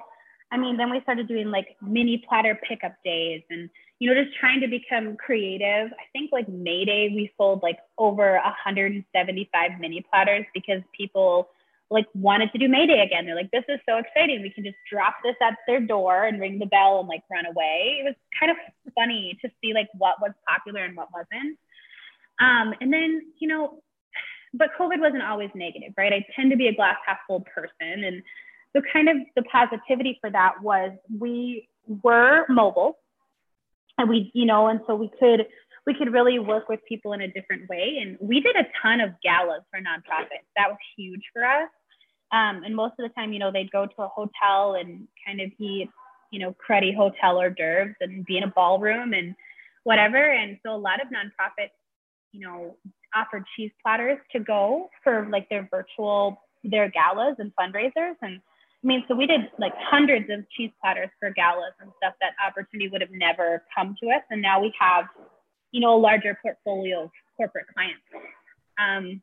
[0.51, 4.37] I mean, then we started doing like mini platter pickup days and, you know, just
[4.39, 5.93] trying to become creative.
[5.93, 11.49] I think like May Day, we sold like over 175 mini platters because people
[11.91, 13.27] like wanted to do May Day again.
[13.27, 14.43] They're like, this is so exciting.
[14.43, 17.47] We can just drop this at their door and ring the bell and like run
[17.47, 17.99] away.
[18.01, 18.57] It was kind of
[18.95, 21.59] funny to see like what was popular and what wasn't.
[22.41, 23.83] Um, and then, you know,
[24.53, 26.13] but COVID wasn't always negative, right?
[26.13, 28.05] I tend to be a glass half full person.
[28.05, 28.23] And
[28.75, 31.69] so kind of the positivity for that was we
[32.03, 32.99] were mobile
[33.99, 35.47] and we, you know, and so we could
[35.87, 37.99] we could really work with people in a different way.
[38.01, 40.47] And we did a ton of galas for nonprofits.
[40.57, 41.69] That was huge for us.
[42.33, 45.41] Um, and most of the time, you know, they'd go to a hotel and kind
[45.41, 45.89] of eat,
[46.31, 49.35] you know, cruddy hotel hors d'oeuvres and be in a ballroom and
[49.85, 50.23] whatever.
[50.23, 51.71] And so a lot of nonprofits,
[52.33, 52.77] you know,
[53.15, 58.15] offered cheese platters to go for like their virtual, their galas and fundraisers.
[58.23, 58.41] And
[58.83, 62.33] I mean, so we did like hundreds of cheese platters for galas and stuff that
[62.45, 64.23] opportunity would have never come to us.
[64.31, 65.07] And now we have,
[65.73, 68.03] you know, a larger portfolio of corporate clients.
[68.79, 69.23] Um,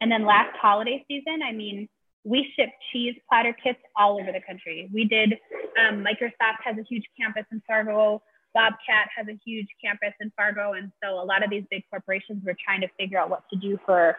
[0.00, 1.88] and then last holiday season, I mean,
[2.24, 4.90] we ship cheese platter kits all over the country.
[4.92, 5.38] We did,
[5.78, 8.22] um, Microsoft has a huge campus in Fargo.
[8.54, 10.72] Bobcat has a huge campus in Fargo.
[10.72, 13.58] And so a lot of these big corporations were trying to figure out what to
[13.58, 14.16] do for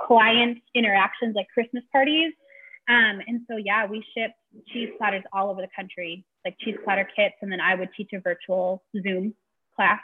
[0.00, 2.32] client interactions like Christmas parties.
[2.88, 4.32] Um, and so yeah, we ship
[4.68, 8.10] cheese platters all over the country, like cheese platter kits, and then I would teach
[8.12, 9.34] a virtual Zoom
[9.74, 10.00] class.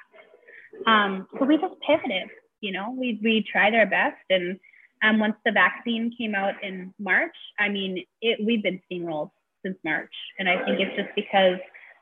[0.86, 4.58] Um, so we just pivoted, you know, we we tried our best, and
[5.02, 9.30] um, once the vaccine came out in March, I mean, it we've been steamrolled
[9.62, 11.58] since March, and I think it's just because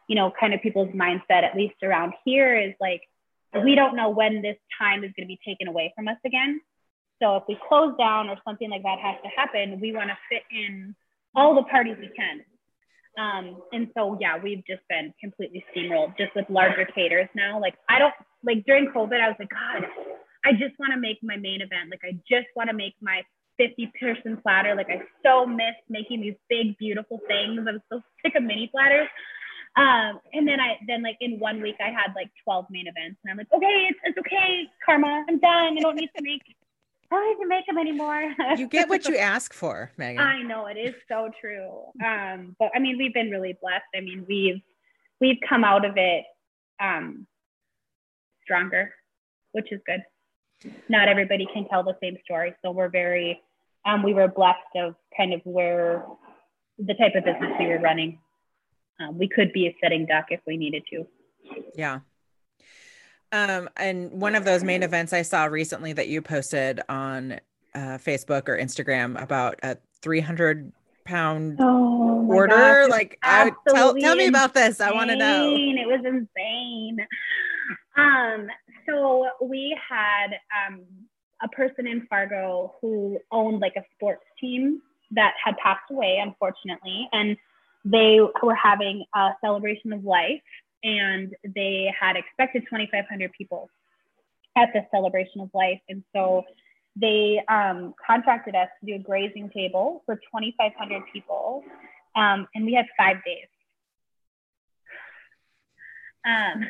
[0.08, 3.02] you know, kind of people's mindset, at least around here, is like
[3.64, 6.60] we don't know when this time is going to be taken away from us again.
[7.22, 10.18] So if we close down or something like that has to happen, we want to
[10.28, 10.94] fit in
[11.34, 12.44] all the parties we can.
[13.18, 17.60] Um, and so, yeah, we've just been completely steamrolled just with larger caters now.
[17.60, 19.88] Like, I don't like during COVID, I was like, God,
[20.44, 21.90] I just want to make my main event.
[21.90, 23.22] Like, I just want to make my
[23.58, 24.76] 50 person platter.
[24.76, 27.66] Like, I so miss making these big, beautiful things.
[27.68, 29.08] I'm so sick of mini platters.
[29.78, 33.20] Um, and then I then like in one week I had like 12 main events,
[33.22, 35.78] and I'm like, okay, it's, it's okay, karma, I'm done.
[35.78, 36.42] I don't need to make
[37.10, 38.34] I don't need to make them anymore.
[38.56, 40.20] you get what you ask for, Megan.
[40.20, 41.84] I know it is so true.
[42.04, 43.84] Um, but I mean, we've been really blessed.
[43.94, 44.60] I mean, we've
[45.20, 46.24] we've come out of it
[46.82, 47.26] um,
[48.42, 48.92] stronger,
[49.52, 50.02] which is good.
[50.88, 53.40] Not everybody can tell the same story, so we're very
[53.86, 56.04] um, we were blessed of kind of where
[56.78, 58.18] the type of business we were running.
[59.00, 61.06] Um, we could be a sitting duck if we needed to.
[61.74, 62.00] Yeah.
[63.30, 67.40] Um, and one of those main events I saw recently that you posted on
[67.74, 70.72] uh, Facebook or Instagram about a 300
[71.04, 72.54] pound oh order.
[72.54, 74.80] Gosh, like, I, tell, tell me about this.
[74.80, 75.54] I want to know.
[75.54, 77.06] It was insane.
[77.96, 78.46] Um,
[78.86, 80.28] so we had
[80.66, 80.82] um,
[81.42, 84.80] a person in Fargo who owned like a sports team
[85.10, 87.36] that had passed away, unfortunately, and
[87.90, 90.42] they were having a celebration of life
[90.84, 93.70] and they had expected 2,500 people
[94.56, 95.80] at the celebration of life.
[95.88, 96.44] And so
[96.96, 101.62] they um, contracted us to do a grazing table for 2,500 people.
[102.14, 103.46] Um, and we had five days.
[106.26, 106.66] Um,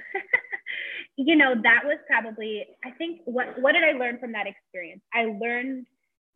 [1.16, 5.02] you know, that was probably, I think, what, what did I learn from that experience?
[5.12, 5.86] I learned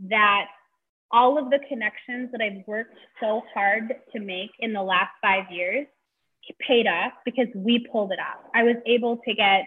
[0.08, 0.46] that
[1.12, 5.44] all of the connections that I've worked so hard to make in the last five
[5.50, 5.86] years
[6.66, 8.42] paid off because we pulled it off.
[8.54, 9.64] I was able to get,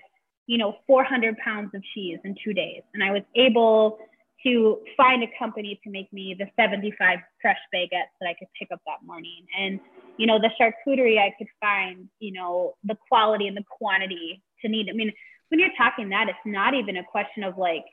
[0.47, 2.81] you know, 400 pounds of cheese in two days.
[2.93, 3.99] And I was able
[4.43, 8.69] to find a company to make me the 75 fresh baguettes that I could pick
[8.71, 9.45] up that morning.
[9.57, 9.79] And,
[10.17, 14.69] you know, the charcuterie I could find, you know, the quality and the quantity to
[14.69, 14.89] need.
[14.89, 15.11] I mean,
[15.49, 17.85] when you're talking that, it's not even a question of like,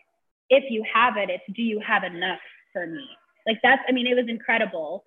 [0.51, 2.41] if you have it, it's do you have enough
[2.73, 3.07] for me?
[3.47, 5.05] Like that's, I mean, it was incredible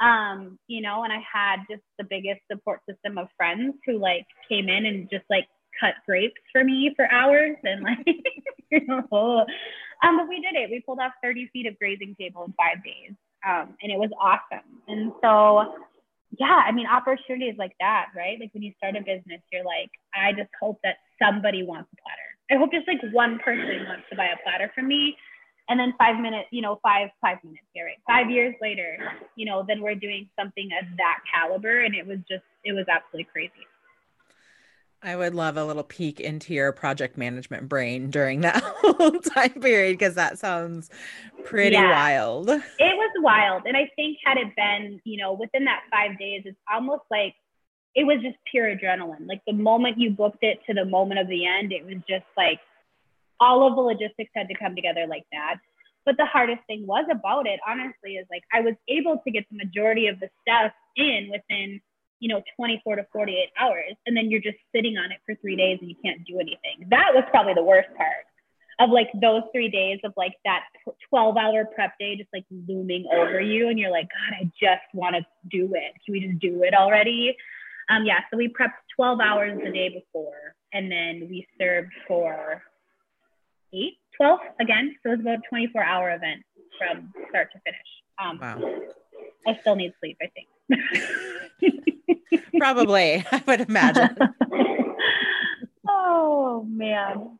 [0.00, 4.26] um, you know, and I had just the biggest support system of friends who like
[4.48, 5.46] came in and just like
[5.80, 8.06] cut grapes for me for hours and like,
[8.70, 9.46] you know,
[10.02, 10.70] um, but we did it.
[10.70, 13.16] We pulled off 30 feet of grazing table in five days.
[13.46, 14.82] Um, and it was awesome.
[14.88, 15.74] And so,
[16.38, 18.38] yeah, I mean, opportunities like that, right?
[18.38, 21.96] Like when you start a business, you're like, I just hope that somebody wants a
[22.02, 22.28] platter.
[22.50, 25.16] I hope just like one person wants to buy a platter from me
[25.68, 27.98] and then five minutes, you know, five five minutes right?
[28.06, 28.98] Five years later,
[29.34, 32.86] you know, then we're doing something of that caliber, and it was just it was
[32.88, 33.66] absolutely crazy.
[35.02, 39.60] I would love a little peek into your project management brain during that whole time
[39.60, 40.90] period because that sounds
[41.44, 42.48] pretty yeah, wild.
[42.48, 43.64] It was wild.
[43.66, 47.34] And I think had it been, you know, within that five days, it's almost like
[47.94, 49.28] it was just pure adrenaline.
[49.28, 52.26] Like the moment you booked it to the moment of the end, it was just
[52.36, 52.58] like
[53.40, 55.56] all of the logistics had to come together like that.
[56.04, 59.44] But the hardest thing was about it, honestly, is like I was able to get
[59.50, 61.80] the majority of the stuff in within,
[62.20, 63.94] you know, 24 to 48 hours.
[64.06, 66.88] And then you're just sitting on it for three days and you can't do anything.
[66.90, 68.24] That was probably the worst part
[68.78, 70.64] of like those three days of like that
[71.08, 73.68] 12 hour prep day just like looming over you.
[73.68, 75.92] And you're like, God, I just want to do it.
[76.04, 77.36] Can we just do it already?
[77.88, 82.62] Um, yeah, so we prepped 12 hours the day before and then we served for
[83.72, 84.94] eight, 12 again.
[85.02, 86.42] So it was about a 24 hour event
[86.78, 87.80] from start to finish.
[88.18, 88.60] Um, wow.
[89.46, 90.48] I still need sleep, I think.
[92.58, 94.16] Probably, I would imagine.
[95.88, 97.38] oh man.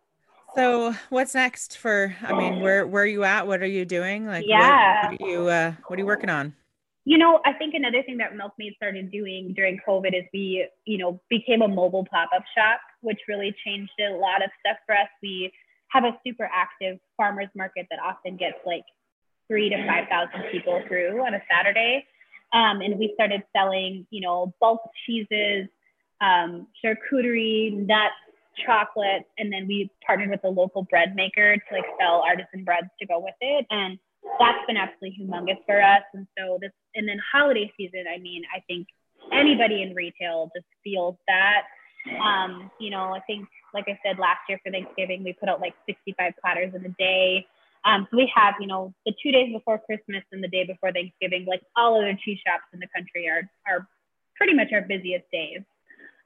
[0.55, 3.47] So what's next for I mean, where where are you at?
[3.47, 4.27] What are you doing?
[4.27, 5.11] Like yeah.
[5.11, 6.55] what, what are you uh what are you working on?
[7.05, 10.99] You know, I think another thing that Milkmade started doing during COVID is we, you
[10.99, 15.07] know, became a mobile pop-up shop, which really changed a lot of stuff for us.
[15.23, 15.53] We
[15.89, 18.85] have a super active farmers market that often gets like
[19.49, 22.05] three to 5,000 people through on a Saturday.
[22.53, 25.69] Um, and we started selling, you know, bulk cheeses,
[26.21, 28.15] um, charcuterie, nuts,
[28.65, 32.89] chocolates, and then we partnered with a local bread maker to like sell artisan breads
[33.01, 33.67] to go with it.
[33.71, 33.99] And
[34.39, 36.03] that's been absolutely humongous for us.
[36.15, 38.87] And so this, and then holiday season, I mean, I think
[39.33, 41.63] anybody in retail just feels that.
[42.23, 45.61] Um, you know, I think, like I said, last year for Thanksgiving, we put out
[45.61, 47.47] like 65 platters in a day.
[47.85, 50.93] Um, so we have, you know, the two days before Christmas and the day before
[50.93, 53.87] Thanksgiving, like all other cheese shops in the country are, are
[54.37, 55.61] pretty much our busiest days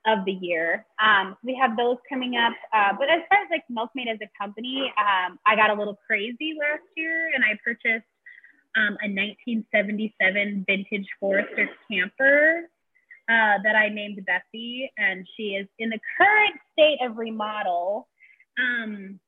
[0.07, 0.87] of the year.
[1.03, 2.55] Um, we have those coming up.
[2.73, 5.99] Uh, but as far as like Milkmade as a company, um, I got a little
[6.07, 8.07] crazy last year and I purchased
[8.77, 12.71] um, a 1977 vintage Forester camper
[13.31, 18.09] uh, that I named Bessie, and she is in the current state of remodel
[18.59, 19.21] um,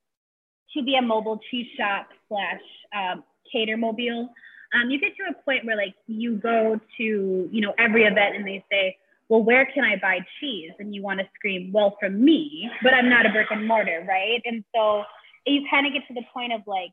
[0.74, 2.60] to be a mobile cheese shop slash
[2.96, 4.28] um, cater mobile.
[4.74, 8.34] Um, you get to a point where like you go to you know every event
[8.34, 8.96] and they say,
[9.28, 10.72] well, where can I buy cheese?
[10.78, 14.04] And you want to scream, well, from me, but I'm not a brick and mortar,
[14.08, 14.42] right?
[14.44, 15.04] And so
[15.46, 16.90] you kind of get to the point of like,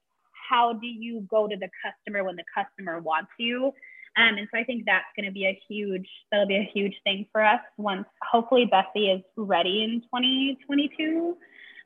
[0.49, 3.73] how do you go to the customer when the customer wants you?
[4.17, 6.95] Um, and so I think that's going to be a huge, that'll be a huge
[7.03, 11.37] thing for us once hopefully Bessie is ready in 2022.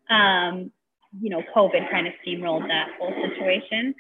[0.10, 0.72] Um,
[1.20, 3.94] you know, COVID kind of steamrolled that whole situation.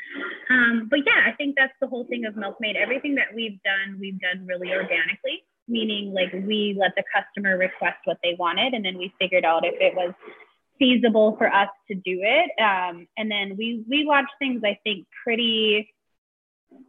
[0.49, 2.75] Um, but yeah, I think that's the whole thing of Milkmade.
[2.75, 7.97] Everything that we've done, we've done really organically, meaning like we let the customer request
[8.05, 10.13] what they wanted and then we figured out if it was
[10.79, 12.49] feasible for us to do it.
[12.61, 15.89] Um, and then we we watched things I think pretty.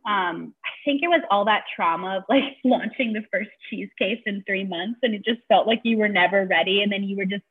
[0.07, 4.21] Um, I think it was all that trauma of like launching the first cheese case
[4.27, 7.17] in three months, and it just felt like you were never ready, and then you
[7.17, 7.45] were just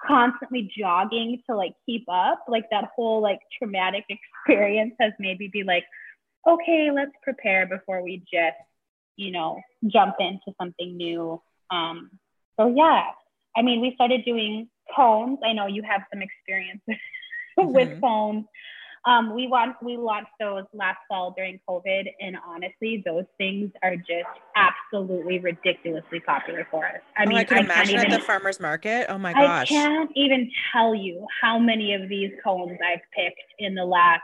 [0.00, 2.44] constantly jogging to like keep up.
[2.48, 4.04] Like that whole like traumatic
[4.46, 5.84] experience has maybe be like,
[6.46, 8.56] okay, let's prepare before we just
[9.16, 11.40] you know jump into something new.
[11.70, 12.10] Um,
[12.58, 13.04] so yeah,
[13.56, 15.38] I mean, we started doing cones.
[15.44, 17.72] I know you have some experience mm-hmm.
[17.72, 18.44] with cones.
[19.08, 23.96] Um, we want we launched those last fall during COVID, and honestly, those things are
[23.96, 27.00] just absolutely ridiculously popular for us.
[27.16, 29.06] I oh, mean, I can I imagine even, at the farmers market.
[29.08, 29.72] Oh my gosh!
[29.72, 34.20] I can't even tell you how many of these cones I've picked in the last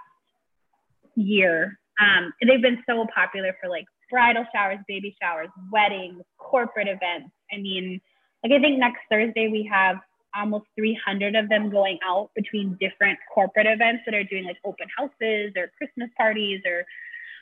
[1.14, 1.78] year.
[1.98, 7.32] Um, they've been so popular for like bridal showers, baby showers, weddings, corporate events.
[7.50, 8.02] I mean,
[8.42, 9.96] like I think next Thursday we have
[10.34, 14.86] almost 300 of them going out between different corporate events that are doing like open
[14.96, 16.84] houses or Christmas parties or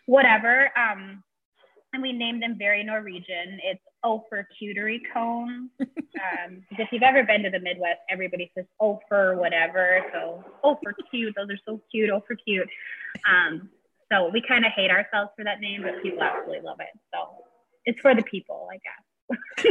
[0.07, 0.70] whatever.
[0.76, 1.22] Um,
[1.93, 3.61] and we named them very Norwegian.
[3.62, 5.70] It's O for cutery cone.
[6.45, 10.05] Um, if you've ever been to the Midwest, everybody says O for whatever.
[10.12, 11.34] So O for cute.
[11.34, 12.11] Those are so cute.
[12.11, 12.68] O for cute.
[13.28, 13.70] Um,
[14.12, 16.97] so we kind of hate ourselves for that name, but people absolutely love it.
[17.12, 17.45] So
[17.86, 19.03] it's for the people, I guess.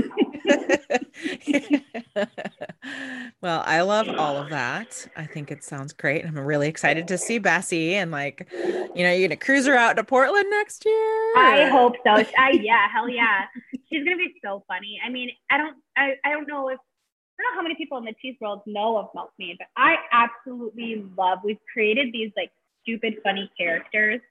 [3.41, 5.07] well, I love all of that.
[5.15, 6.25] I think it sounds great.
[6.25, 9.97] I'm really excited to see Bessie and like, you know, you're gonna cruise her out
[9.97, 11.37] to Portland next year.
[11.37, 12.23] I hope so.
[12.37, 13.45] I yeah, hell yeah.
[13.91, 14.99] She's gonna be so funny.
[15.05, 17.97] I mean, I don't I, I don't know if I don't know how many people
[17.97, 22.51] in the cheese world know of Milkmade, but I absolutely love we've created these like
[22.83, 24.21] stupid funny characters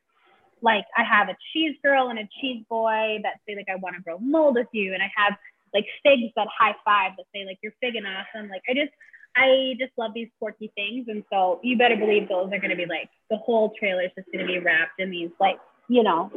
[0.63, 3.97] like I have a cheese girl and a cheese boy that say like I want
[3.97, 5.37] to grow mold with you, and I have
[5.75, 8.49] like figs that high five that say like you're fig and awesome.
[8.49, 8.93] Like I just
[9.37, 12.77] I just love these quirky things, and so you better believe those are going to
[12.77, 15.59] be like the whole trailer is just going to be wrapped in these like
[15.89, 16.31] you know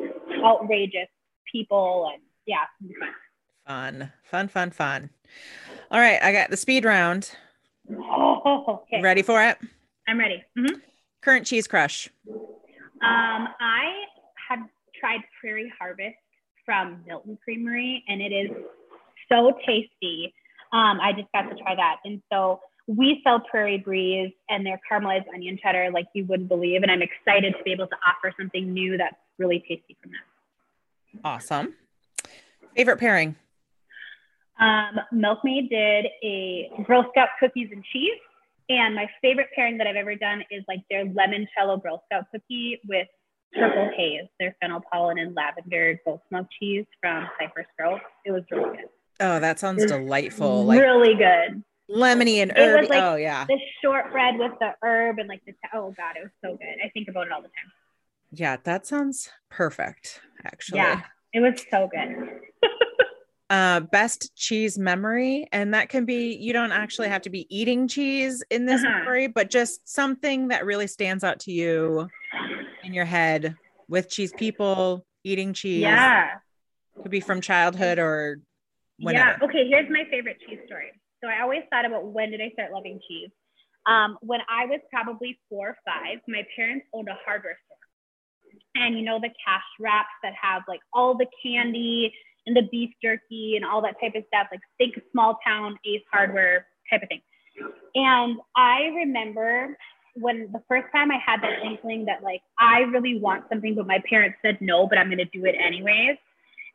[0.44, 1.10] outrageous
[1.52, 2.66] people and yeah,
[3.00, 3.10] fun.
[3.66, 5.10] Fun, fun, fun, fun.
[5.90, 7.32] All right, I got the speed round.
[7.90, 9.02] Oh, okay.
[9.02, 9.58] Ready for it?
[10.08, 10.44] I'm ready.
[10.58, 10.80] Mm-hmm.
[11.22, 12.10] Current cheese crush.
[12.28, 14.06] Um, I
[14.56, 14.68] have
[15.00, 16.16] tried Prairie Harvest
[16.66, 18.50] from Milton Creamery, and it is
[19.30, 20.34] so tasty.
[20.72, 21.98] Um, I just got to try that.
[22.06, 26.82] And so we sell Prairie Breeze and their caramelized onion cheddar like you wouldn't believe.
[26.84, 31.22] And I'm excited to be able to offer something new that's really tasty from them.
[31.24, 31.76] Awesome.
[32.76, 33.36] Favorite pairing?
[34.60, 38.20] Um, Milkmade did a Girl Scout cookies and cheese.
[38.70, 42.80] And my favorite pairing that I've ever done is like their limoncello Girl Scout cookie
[42.88, 43.08] with
[43.54, 48.00] purple haze, their fennel pollen and lavender goat smoke cheese from Cypress Grove.
[48.26, 48.90] It was really good.
[49.20, 50.66] Oh, that sounds delightful.
[50.66, 51.64] Like really good.
[51.90, 52.90] Lemony and herb.
[52.90, 53.46] Like oh yeah.
[53.46, 56.76] The shortbread with the herb and like the oh god, it was so good.
[56.84, 57.72] I think about it all the time.
[58.32, 60.22] Yeah, that sounds perfect.
[60.44, 60.78] Actually.
[60.80, 61.02] Yeah,
[61.34, 62.40] it was so good.
[63.50, 67.88] uh, best cheese memory, and that can be you don't actually have to be eating
[67.88, 69.00] cheese in this uh-huh.
[69.00, 72.08] memory, but just something that really stands out to you
[72.84, 73.56] in your head
[73.88, 75.82] with cheese people eating cheese.
[75.82, 76.30] Yeah,
[77.02, 78.40] could be from childhood or
[79.00, 79.38] whenever.
[79.40, 79.46] Yeah.
[79.46, 79.68] Okay.
[79.68, 80.92] Here's my favorite cheese story.
[81.24, 83.30] So I always thought about when did I start loving cheese.
[83.86, 87.78] Um, when I was probably four or five, my parents owned a hardware store.
[88.76, 92.14] and you know the cash wraps that have like all the candy
[92.46, 96.04] and the beef jerky and all that type of stuff, like think small town Ace
[96.12, 97.22] Hardware type of thing.
[97.96, 99.78] And I remember
[100.16, 103.88] when the first time I had that inkling that like I really want something, but
[103.88, 106.18] my parents said no, but I'm gonna do it anyways.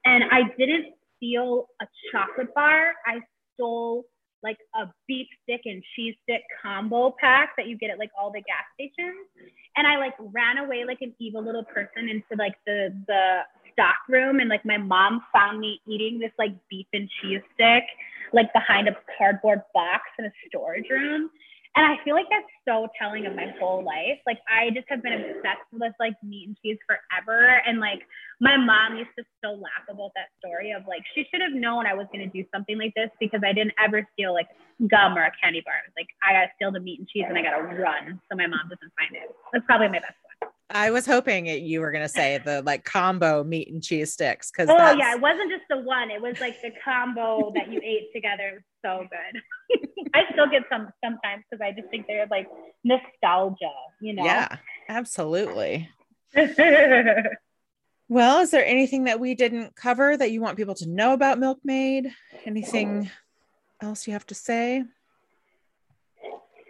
[0.05, 2.95] And I didn't steal a chocolate bar.
[3.07, 3.21] I
[3.55, 4.05] stole
[4.43, 8.31] like a beef stick and cheese stick combo pack that you get at like all
[8.31, 9.27] the gas stations.
[9.77, 13.41] And I like ran away like an evil little person into like the the
[13.79, 17.85] stock room and like my mom found me eating this like beef and cheese stick
[18.33, 21.31] like behind a cardboard box in a storage room.
[21.77, 24.19] And I feel like that's so telling of my whole life.
[24.27, 27.63] Like I just have been obsessed with like meat and cheese forever.
[27.65, 28.03] And like
[28.41, 31.87] my mom used to still laugh about that story of like she should have known
[31.87, 34.49] I was gonna do something like this because I didn't ever steal like
[34.91, 35.79] gum or a candy bar.
[35.97, 38.67] Like I gotta steal the meat and cheese and I gotta run so my mom
[38.67, 39.31] doesn't find it.
[39.53, 40.58] That's probably my best one.
[40.71, 44.51] I was hoping it, you were gonna say the like combo meat and cheese sticks
[44.51, 47.81] because oh yeah, it wasn't just the one; it was like the combo that you
[47.83, 48.63] ate together.
[48.85, 49.89] So good.
[50.15, 52.49] I still get some sometimes because I just think they're like
[52.85, 54.25] nostalgia, you know?
[54.25, 54.57] Yeah,
[54.89, 55.89] absolutely.
[58.09, 61.39] well, is there anything that we didn't cover that you want people to know about
[61.39, 62.11] Milkmade?
[62.45, 63.11] Anything
[63.83, 64.85] else you have to say?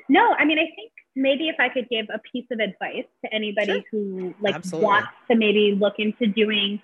[0.09, 3.34] No, I mean, I think maybe if I could give a piece of advice to
[3.34, 3.82] anybody sure.
[3.90, 4.86] who like Absolutely.
[4.86, 6.80] wants to maybe look into doing,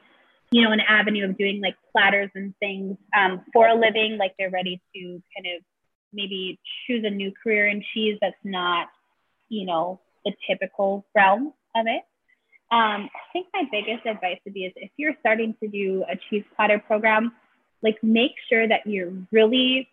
[0.50, 4.34] you know, an avenue of doing like platters and things um, for a living, like
[4.36, 5.62] they're ready to kind of
[6.12, 8.88] maybe choose a new career in cheese that's not,
[9.48, 12.02] you know, the typical realm of it.
[12.72, 16.16] Um, I think my biggest advice would be is if you're starting to do a
[16.28, 17.32] cheese platter program,
[17.82, 19.88] like make sure that you're really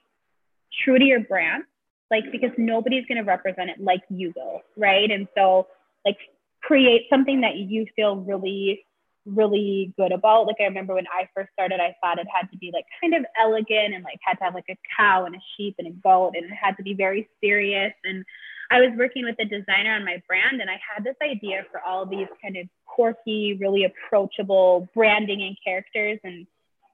[0.83, 1.65] true to your brand
[2.11, 5.09] like because nobody's going to represent it like you will right?
[5.09, 5.67] And so
[6.05, 6.17] like
[6.61, 8.85] create something that you feel really
[9.25, 10.47] really good about.
[10.47, 13.13] Like i remember when i first started i thought it had to be like kind
[13.13, 15.91] of elegant and like had to have like a cow and a sheep and a
[15.91, 17.93] goat and it had to be very serious.
[18.03, 18.25] And
[18.71, 21.81] i was working with a designer on my brand and i had this idea for
[21.81, 26.47] all these kind of quirky really approachable branding and characters and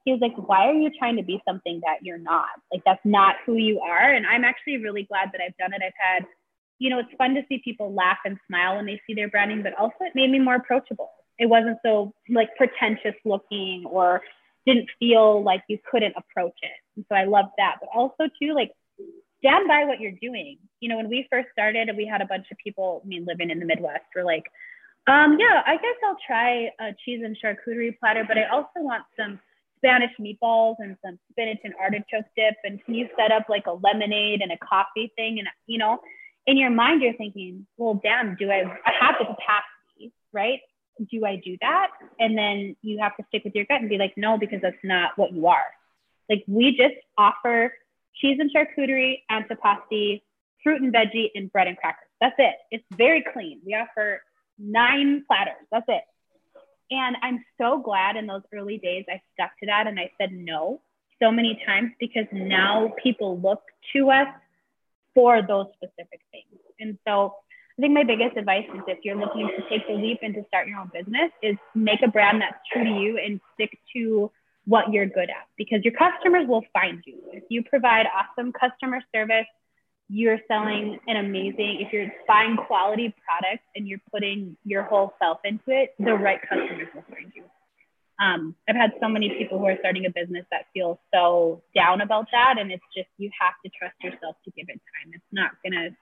[0.08, 2.48] he was like, why are you trying to be something that you're not?
[2.72, 4.14] Like, that's not who you are.
[4.14, 5.82] And I'm actually really glad that I've done it.
[5.86, 6.26] I've had,
[6.80, 9.64] you know, it's fun to see people laugh and smile when they see their branding,
[9.64, 11.10] but also it made me more approachable.
[11.38, 14.22] It wasn't so like pretentious looking or
[14.66, 16.72] didn't feel like you couldn't approach it.
[16.96, 17.76] And so I loved that.
[17.82, 18.72] But also, too, like,
[19.40, 20.58] stand by what you're doing.
[20.80, 23.26] You know, when we first started and we had a bunch of people, I mean,
[23.26, 24.46] living in the Midwest, we're like,
[25.06, 29.04] um, yeah, I guess I'll try a cheese and charcuterie platter, but I also want
[29.20, 29.42] some
[29.78, 32.56] Spanish meatballs and some spinach and artichoke dip.
[32.64, 35.40] And can you set up like a lemonade and a coffee thing?
[35.40, 36.00] And, you know,
[36.46, 40.60] in your mind, you're thinking, well, damn, do I, I have the capacity, right?
[41.12, 41.90] Do I do that?
[42.20, 44.76] And then you have to stick with your gut and be like, no, because that's
[44.84, 45.66] not what you are.
[46.30, 47.74] Like we just offer
[48.16, 50.22] cheese and charcuterie, antipasti,
[50.64, 52.10] fruit and veggie, and bread and crackers.
[52.20, 52.56] That's it.
[52.72, 53.62] It's very clean.
[53.66, 54.22] We offer
[54.58, 55.66] nine platters.
[55.72, 56.04] That's it.
[56.90, 60.32] And I'm so glad in those early days I stuck to that and I said
[60.32, 60.82] no
[61.22, 63.62] so many times because now people look
[63.94, 64.28] to us
[65.14, 66.62] for those specific things.
[66.80, 67.36] And so
[67.78, 70.44] I think my biggest advice is if you're looking to take the leap and to
[70.48, 74.32] start your own business is make a brand that's true to you and stick to
[74.66, 77.20] what you're good at because your customers will find you.
[77.32, 79.46] If you provide awesome customer service,
[80.10, 85.40] you're selling an amazing, if you're buying quality products and you're putting your whole self
[85.44, 87.44] into it, the right customers will find you.
[88.20, 92.02] Um, I've had so many people who are starting a business that feel so down
[92.02, 92.56] about that.
[92.58, 95.14] And it's just, you have to trust yourself to give it time.
[95.14, 95.96] It's not going to,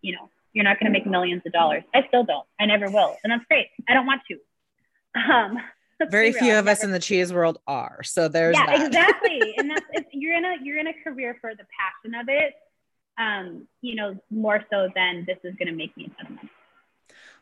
[0.00, 1.82] you know, you're not going to make millions of dollars.
[1.94, 2.46] I still don't.
[2.60, 3.16] I never will.
[3.24, 3.66] And that's great.
[3.88, 5.20] I don't want to.
[5.20, 5.58] Um,
[6.10, 8.02] very few of us in the cheese world are.
[8.02, 8.86] So there's yeah, that.
[8.86, 9.54] exactly.
[9.58, 12.54] And that's, you're in a, you're in a career for the passion of it
[13.18, 16.36] um, you know, more so than this is going to make me a ton of
[16.36, 16.50] money.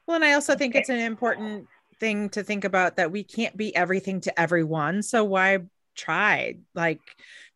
[0.07, 1.68] Well, and I also think it's an important
[1.99, 5.03] thing to think about that we can't be everything to everyone.
[5.03, 5.61] So why
[5.95, 6.57] try?
[6.75, 7.01] Like,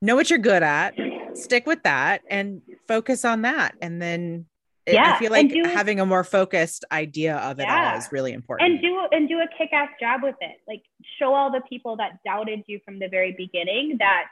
[0.00, 0.94] know what you're good at,
[1.34, 3.74] stick with that, and focus on that.
[3.80, 4.46] And then
[4.86, 7.92] it, yeah, I feel like do, having a more focused idea of it yeah.
[7.92, 8.70] all is really important.
[8.70, 10.58] And do and do a kick-ass job with it.
[10.68, 10.82] Like
[11.18, 14.24] show all the people that doubted you from the very beginning that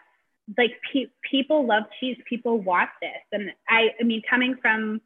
[0.59, 5.01] like pe- people love cheese people want this and i i mean coming from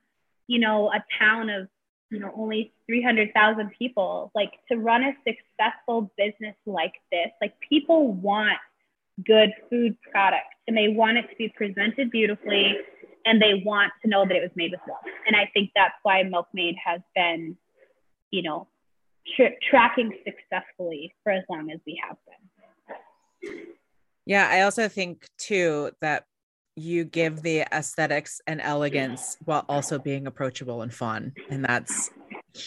[0.46, 1.68] you know a town of
[2.10, 8.12] you know only 300,000 people like to run a successful business like this like people
[8.12, 8.58] want
[9.26, 12.74] good food products and they want it to be presented beautifully
[13.24, 15.94] and they want to know that it was made with love and i think that's
[16.02, 17.56] why milkmade has been
[18.30, 18.68] you know
[19.34, 23.66] tra- tracking successfully for as long as we have been.
[24.26, 26.24] Yeah, I also think too that
[26.74, 31.32] you give the aesthetics and elegance while also being approachable and fun.
[31.48, 32.10] And that's.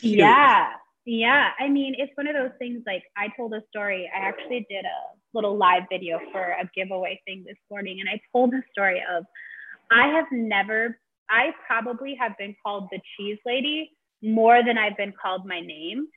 [0.02, 0.70] Yeah.
[1.06, 1.50] Yeah.
[1.60, 4.10] I mean, it's one of those things like I told a story.
[4.14, 5.00] I actually did a
[5.34, 8.00] little live video for a giveaway thing this morning.
[8.00, 9.26] And I told the story of
[9.92, 10.98] I have never,
[11.30, 13.92] I probably have been called the cheese lady
[14.24, 16.08] more than I've been called my name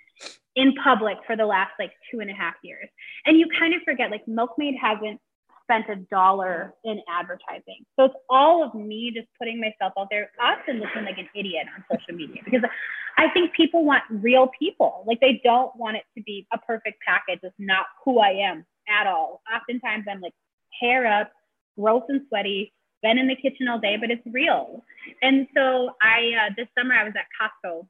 [0.57, 2.89] in public for the last like two and a half years.
[3.27, 5.21] And you kind of forget like Milkmade hasn't
[5.63, 7.85] spent a dollar in advertising.
[7.97, 11.67] So it's all of me just putting myself out there, often looking like an idiot
[11.75, 12.63] on social media because
[13.17, 15.05] I think people want real people.
[15.07, 17.41] Like they don't want it to be a perfect package.
[17.43, 19.43] It's not who I am at all.
[19.55, 20.35] Oftentimes I'm like
[20.81, 21.31] hair up,
[21.79, 24.85] gross and sweaty, been in the kitchen all day, but it's real.
[25.21, 27.87] And so I, uh, this summer I was at Costco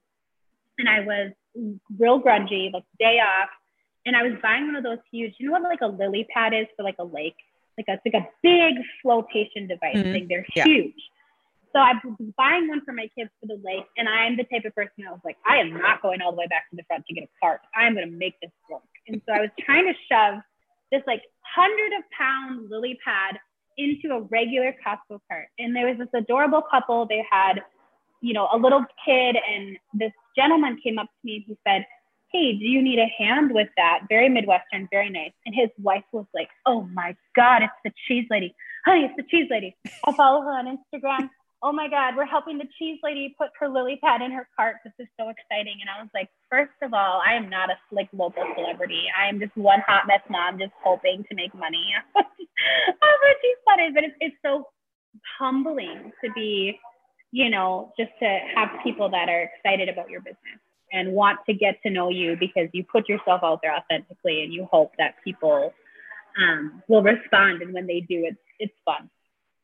[0.79, 1.33] and I was
[1.99, 3.51] real grungy, like day off.
[4.05, 6.53] And I was buying one of those huge, you know what like a lily pad
[6.53, 7.37] is for like a lake?
[7.79, 10.13] Like a, it's like a big flotation device mm-hmm.
[10.13, 10.27] thing.
[10.29, 10.65] They're yeah.
[10.65, 10.95] huge.
[11.73, 14.65] So I was buying one for my kids for the lake, and I'm the type
[14.67, 16.83] of person that was like, I am not going all the way back to the
[16.87, 17.61] front to get a cart.
[17.75, 18.83] I'm going to make this work.
[19.09, 20.41] And so I was trying to shove
[20.91, 23.39] this like hundred of pound lily pad
[23.79, 25.49] into a regular Costco cart.
[25.59, 27.07] And there was this adorable couple.
[27.07, 27.63] They had,
[28.21, 31.87] you know, a little kid, and this gentleman came up to me and he said,
[32.33, 34.01] Hey, do you need a hand with that?
[34.09, 35.33] Very Midwestern, very nice.
[35.45, 38.55] And his wife was like, Oh my God, it's the cheese lady.
[38.87, 39.77] Honey, it's the cheese lady.
[40.07, 41.29] I follow her on Instagram.
[41.63, 44.77] Oh my God, we're helping the cheese lady put her lily pad in her cart.
[44.85, 45.77] This is so exciting.
[45.81, 49.05] And I was like, First of all, I am not a slick local celebrity.
[49.17, 51.85] I am just one hot mess mom just hoping to make money
[52.17, 52.25] off of
[53.43, 53.93] cheese platters.
[53.95, 54.69] But it's, it's so
[55.39, 56.79] humbling to be
[57.35, 60.61] you know, just to have people that are excited about your business
[60.93, 64.53] and want to get to know you because you put yourself out there authentically and
[64.53, 65.73] you hope that people
[66.39, 67.63] um, will respond.
[67.63, 69.11] And when they do, it's it's fun.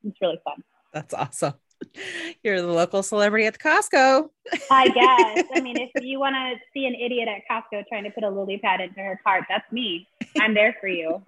[0.05, 0.63] It's really fun.
[0.93, 1.55] That's awesome.
[2.43, 4.29] You're the local celebrity at the Costco.
[4.71, 5.47] I guess.
[5.55, 8.31] I mean, if you want to see an idiot at Costco trying to put a
[8.31, 10.07] lily pad into her cart, that's me.
[10.41, 11.23] I'm there for you.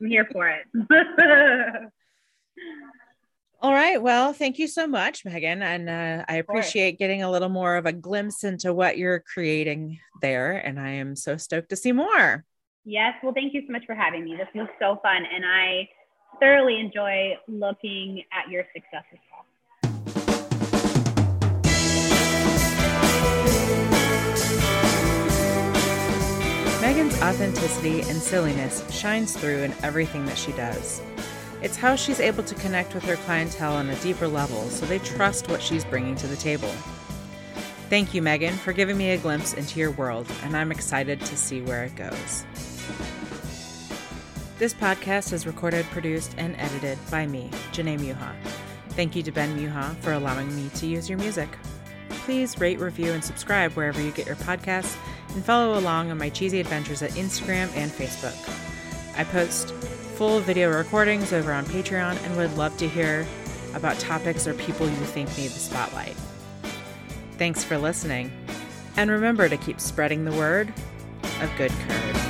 [0.00, 0.66] I'm here for it.
[3.62, 4.02] All right.
[4.02, 5.62] Well, thank you so much, Megan.
[5.62, 10.00] And uh, I appreciate getting a little more of a glimpse into what you're creating
[10.20, 10.56] there.
[10.56, 12.44] And I am so stoked to see more.
[12.84, 13.14] Yes.
[13.22, 14.34] Well, thank you so much for having me.
[14.36, 15.22] This was so fun.
[15.32, 15.88] And I
[16.40, 19.46] thoroughly enjoy looking at your success as well.
[26.80, 31.00] Megan's authenticity and silliness shines through in everything that she does.
[31.62, 34.98] It's how she's able to connect with her clientele on a deeper level so they
[34.98, 36.72] trust what she's bringing to the table.
[37.88, 41.36] Thank you, Megan, for giving me a glimpse into your world, and I'm excited to
[41.36, 42.44] see where it goes.
[44.58, 48.34] This podcast is recorded, produced, and edited by me, Janae Muha.
[48.90, 51.48] Thank you to Ben Muha for allowing me to use your music.
[52.08, 54.96] Please rate, review, and subscribe wherever you get your podcasts,
[55.34, 58.36] and follow along on my cheesy adventures at Instagram and Facebook.
[59.16, 59.74] I post
[60.22, 63.26] full video recordings over on Patreon and would love to hear
[63.74, 66.14] about topics or people you think need the spotlight.
[67.38, 68.30] Thanks for listening,
[68.96, 70.72] and remember to keep spreading the word
[71.40, 72.21] of good courage.